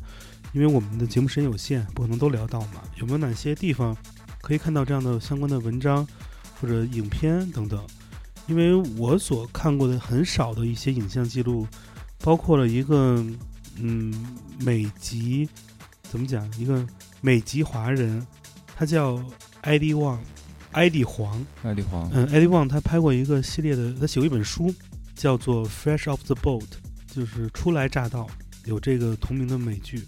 [0.53, 2.81] 因为我们的节目时间有限，不可能都聊到嘛。
[2.95, 3.95] 有没有哪些地方
[4.41, 6.07] 可以看到这样的相关的文章
[6.61, 7.85] 或者影片等等？
[8.47, 11.67] 因为我所看过的很少的一些影像记录，
[12.23, 13.23] 包括了一个
[13.81, 14.13] 嗯
[14.59, 15.47] 美籍
[16.03, 16.49] 怎么讲？
[16.57, 16.85] 一个
[17.21, 18.25] 美籍华人，
[18.75, 19.23] 他叫
[19.61, 20.21] 艾迪旺，
[20.71, 21.45] 艾迪黄。
[21.63, 24.73] 艾迪黄，嗯，艾迪旺他拍过一个系列的，他写过一本书，
[25.15, 26.61] 叫做《Fresh Off the Boat》，
[27.13, 28.27] 就是初来乍到，
[28.65, 30.05] 有这个同名的美剧。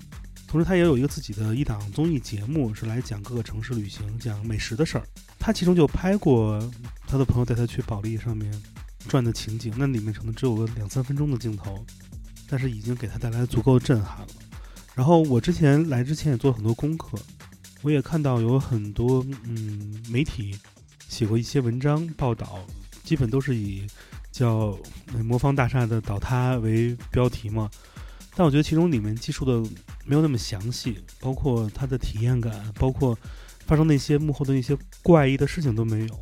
[0.48, 5.04] 同时，他也有一个自己的一档综艺节目，是来讲各个城市旅行、讲美食的事儿。
[5.40, 6.60] 他其中就拍过
[7.08, 8.52] 他的朋友带他去保利上面
[9.08, 11.86] 转的情景，那里面可能只有个两三分钟的镜头，
[12.52, 14.28] 但是已经给他带来足够的震撼了。
[14.94, 17.18] 然后我之前来之前也做了很多功课，
[17.82, 20.54] 我也看到有很多嗯媒体
[21.08, 22.60] 写过一些文章报道，
[23.06, 23.88] 基本都是以
[24.34, 24.78] 叫
[25.14, 27.72] 呃魔方大厦的倒塌为标题嘛。
[28.36, 29.70] 但我觉得其中里面记述的
[30.06, 33.18] 没有那么详细，包括它的体验感，包括
[33.66, 36.20] 发生那些幕后的那些怪异的事情都没有。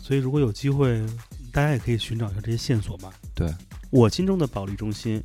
[0.00, 1.06] 所以如果有机会，
[1.52, 3.12] 大家也可以寻找一下这些线索吧。
[3.34, 3.52] 对，
[3.90, 5.22] 我心中的保利中心，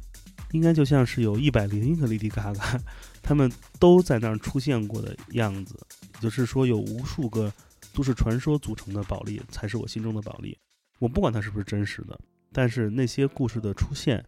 [0.53, 2.79] 应该就像是有一百零一个 Lady Gaga，
[3.21, 5.75] 他们都在那儿出现过的样子。
[6.13, 7.51] 也就是说，有无数个
[7.93, 10.57] 都市传说组成的保利，才是我心中的保利。
[10.99, 12.17] 我不管它是不是真实的，
[12.51, 14.23] 但是那些故事的出现，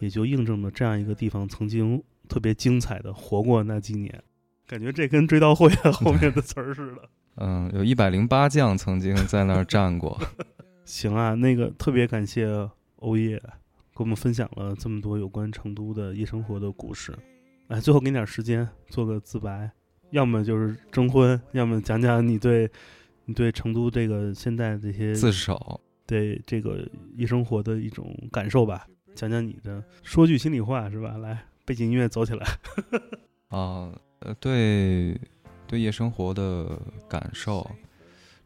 [0.00, 4.22] 也就印证了这样一个地方曾经特别精彩的活过那几年。
[4.66, 7.08] 感觉这跟追悼会后面的词儿似的。
[7.36, 10.20] 嗯，有一百零八将曾经在那儿站过。
[10.84, 13.42] 行啊，那个特别感谢欧耶
[13.94, 17.16] 给我们分享了这么多有关成都的夜生活的故事。
[17.68, 19.70] 哎，最后给你点时间做个自白，
[20.10, 22.70] 要么就是征婚，要么讲讲你对
[23.24, 31.18] 你对成都这个现在这些自首，对这个夜生活的一种感受吧，讲讲你的，说句心里话是吧？
[31.18, 32.46] 来，背景音乐走起来。
[33.48, 35.18] 啊，呃，对，
[35.66, 36.78] 对夜生活的
[37.08, 37.70] 感受，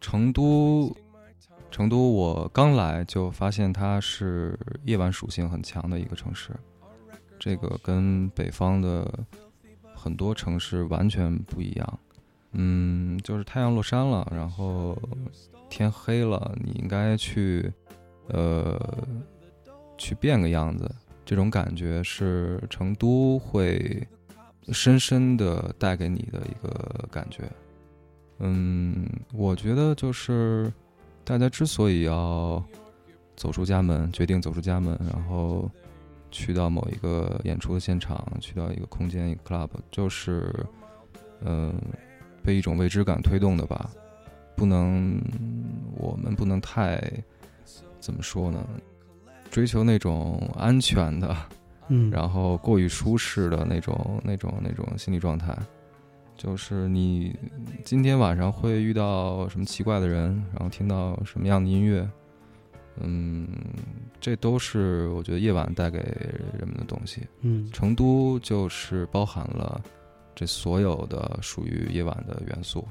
[0.00, 0.94] 成都，
[1.70, 6.50] 成都，我刚来就发现它是夜晚属性很强的一个城市，
[7.38, 9.06] 这个跟北方的
[9.94, 11.98] 很多城市完全不一样。
[12.52, 14.96] 嗯，就是太阳落山了，然后
[15.68, 17.72] 天黑了，你应该去，
[18.28, 18.80] 呃，
[19.98, 20.90] 去变个样子，
[21.24, 24.06] 这种感觉是成都会。
[24.72, 27.48] 深深的带给你的一个感觉，
[28.40, 30.72] 嗯，我觉得就是
[31.26, 32.64] 大家之所以要
[33.34, 35.68] 走出家门，决定走出家门，然后
[36.30, 40.54] 去到某一个演出的现场，去到一个空间，一个 club，就是
[41.40, 41.74] 嗯、呃，
[42.44, 43.90] 被一种未知感推动的吧。
[44.54, 45.20] 不能，
[45.96, 47.02] 我们不能太
[47.98, 48.64] 怎么说呢？
[49.50, 51.36] 追求那种安全的。
[51.88, 55.56] 嗯，然后过于舒适的那种、那种、那种心理状态，
[56.36, 57.34] 就是你
[57.84, 62.08] 今天晚上会遇到什么奇怪的人，然后听到什么样的音乐，
[63.00, 63.48] 嗯，
[64.20, 65.98] 这都是我觉得夜晚带给
[66.58, 67.22] 人们的东西。
[67.40, 69.80] 嗯，成都就是包含了
[70.34, 72.86] 这所有的属于夜晚的元素。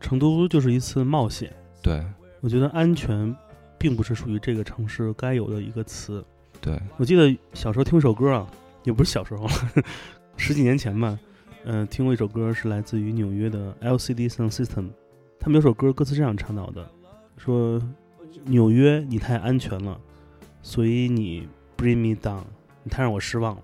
[0.00, 1.52] 成都就是一次冒险。
[1.82, 2.04] 对，
[2.40, 3.34] 我觉得安全
[3.78, 6.24] 并不是属于这个城市该有的一个词。
[6.60, 8.46] 对，我记得小时候听一首歌啊，
[8.84, 9.46] 也不是小时候，
[10.36, 11.18] 十几年前吧，
[11.64, 14.88] 嗯、听过一首歌，是来自于纽约的 LCD Sound System，
[15.38, 16.90] 他们有首歌歌词这样唱到的，
[17.36, 17.80] 说
[18.44, 20.00] 纽约你太安全了，
[20.62, 21.46] 所以你
[21.76, 22.44] bring me down，
[22.82, 23.62] 你太让我失望了。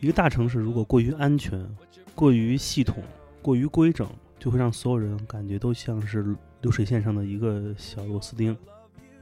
[0.00, 1.66] 一个大城市如果过于安全、
[2.14, 3.02] 过于系统、
[3.42, 4.08] 过于规整，
[4.38, 8.56] 就会让所有人感觉都像是流水线上的一个小螺丝钉，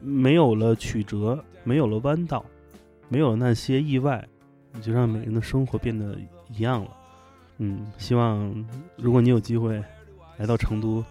[0.00, 2.44] 没有了曲折，没有了弯道。
[3.10, 4.26] 没有了那些意外，
[4.72, 6.18] 你就让每个人的生活变得
[6.50, 6.90] 一样了。
[7.58, 8.64] 嗯，希望
[8.96, 9.82] 如果你有机会
[10.38, 11.04] 来到成都，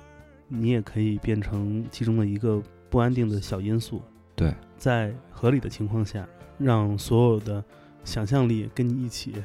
[0.47, 4.01] 你也可以变成其中的一个不安定的小因素。
[4.35, 7.63] 对，在合理的情况下，让所有的
[8.03, 9.35] 想象力跟你一起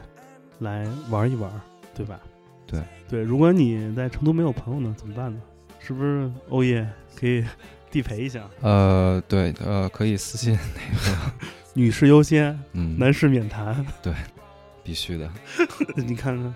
[0.61, 1.51] 来玩一玩，
[1.95, 2.19] 对吧？
[2.67, 5.41] 对对，如果你在成都没有朋友呢，怎么办呢？
[5.79, 7.45] 是不是欧耶可以
[7.91, 8.49] 地陪一下？
[8.61, 11.33] 呃，对，呃，可以私信那个，
[11.73, 13.87] 女士优先，嗯，男士免谈。
[14.03, 14.13] 对
[14.83, 15.31] 必须的。
[15.97, 16.55] 你看看，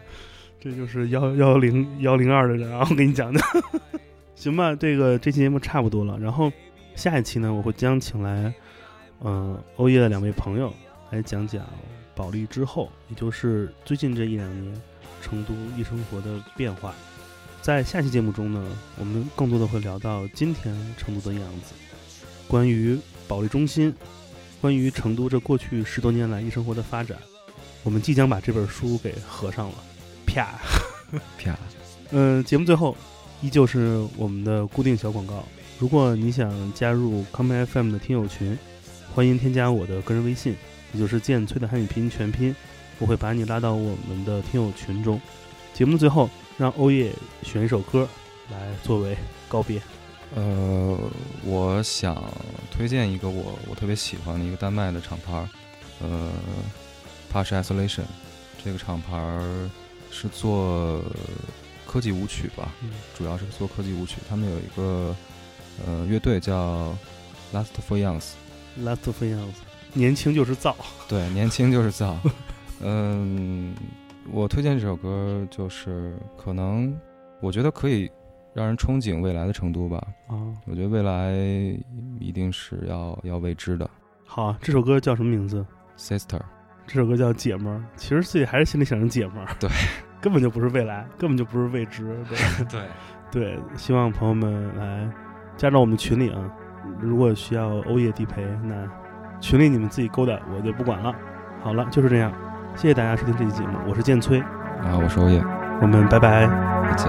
[0.62, 2.86] 这就是幺幺零幺零二的人啊！
[2.89, 3.44] 我给你讲讲，
[4.36, 4.76] 行吧？
[4.76, 6.52] 这个这期节目差不多了，然后
[6.94, 8.55] 下一期呢，我会将请来，
[9.24, 10.72] 嗯、欧耶的两位朋友
[11.10, 11.66] 来讲讲
[12.14, 14.80] 保利之后，也就是最近这一两年
[15.20, 16.94] 成都夜生活的变化。
[17.60, 18.64] 在下期节目中呢，
[19.01, 21.74] 我们更多的会聊到今天成都的样子，
[22.47, 23.93] 关于保利中心，
[24.60, 27.18] 关于成都这过去十多年来夜生活的发展。
[27.82, 29.74] 我们即将把这本书给合上了，
[30.32, 30.59] 啪！
[31.38, 31.54] 啪，
[32.10, 32.96] 嗯，节目最后
[33.42, 35.44] 依旧是我们的固定小广告。
[35.78, 38.56] 如果你想加入 Come FM 的听友群，
[39.14, 40.56] 欢迎添加我的个人微信，
[40.92, 42.54] 也就是剑崔的汉语拼音全拼，
[42.98, 45.20] 我会把你拉到我们的听友群中。
[45.74, 48.09] 节目的最后，让欧耶选一首歌
[48.50, 49.16] 来作为
[49.48, 49.82] 告别。
[50.34, 50.98] 呃，
[51.44, 52.24] 我想
[52.70, 55.48] 推荐一个我我特别喜欢的一个丹麦的厂牌儿，
[56.00, 56.30] 呃
[57.30, 58.04] p a s h Isolation，
[58.64, 59.70] 这个厂牌儿
[60.12, 61.02] 是做
[61.86, 64.18] 科技舞曲吧，嗯主要是做科技舞曲。
[64.28, 65.16] 他们有一个
[65.84, 66.94] 呃乐队叫
[67.52, 69.56] Last for Youngs，Last for Youngs，
[69.94, 70.76] 年轻就是造。
[71.09, 72.16] 对，年轻就是造。
[72.80, 73.74] 嗯，
[74.30, 76.94] 我推荐这首歌，就是可能
[77.40, 78.10] 我觉得可以
[78.55, 79.97] 让人憧憬未来的成都吧。
[80.28, 80.36] 啊，
[80.66, 81.32] 我觉得未来
[82.20, 83.89] 一定是要要未知的。
[84.26, 85.64] 好啊，这首歌叫什么名字
[85.98, 86.40] ？Sister，
[86.86, 89.68] 这首歌叫《姐们儿》，其实自己还是心里想着姐们儿，对，
[90.20, 92.38] 根本就不是未来，根本就不是未知，对
[93.30, 95.09] 对，对，希望朋友们来
[95.56, 96.38] 加到我们群里啊。
[97.00, 98.74] 如果需要欧耶地陪，那
[99.40, 101.14] 群里你们自己勾搭，我就不管了。
[101.62, 102.32] 好了，就是这样，
[102.74, 105.40] 谢谢大家收听这期节目，我是建崔，啊我是欧耶，
[105.80, 106.48] 我们拜拜。
[106.88, 107.09] 再见。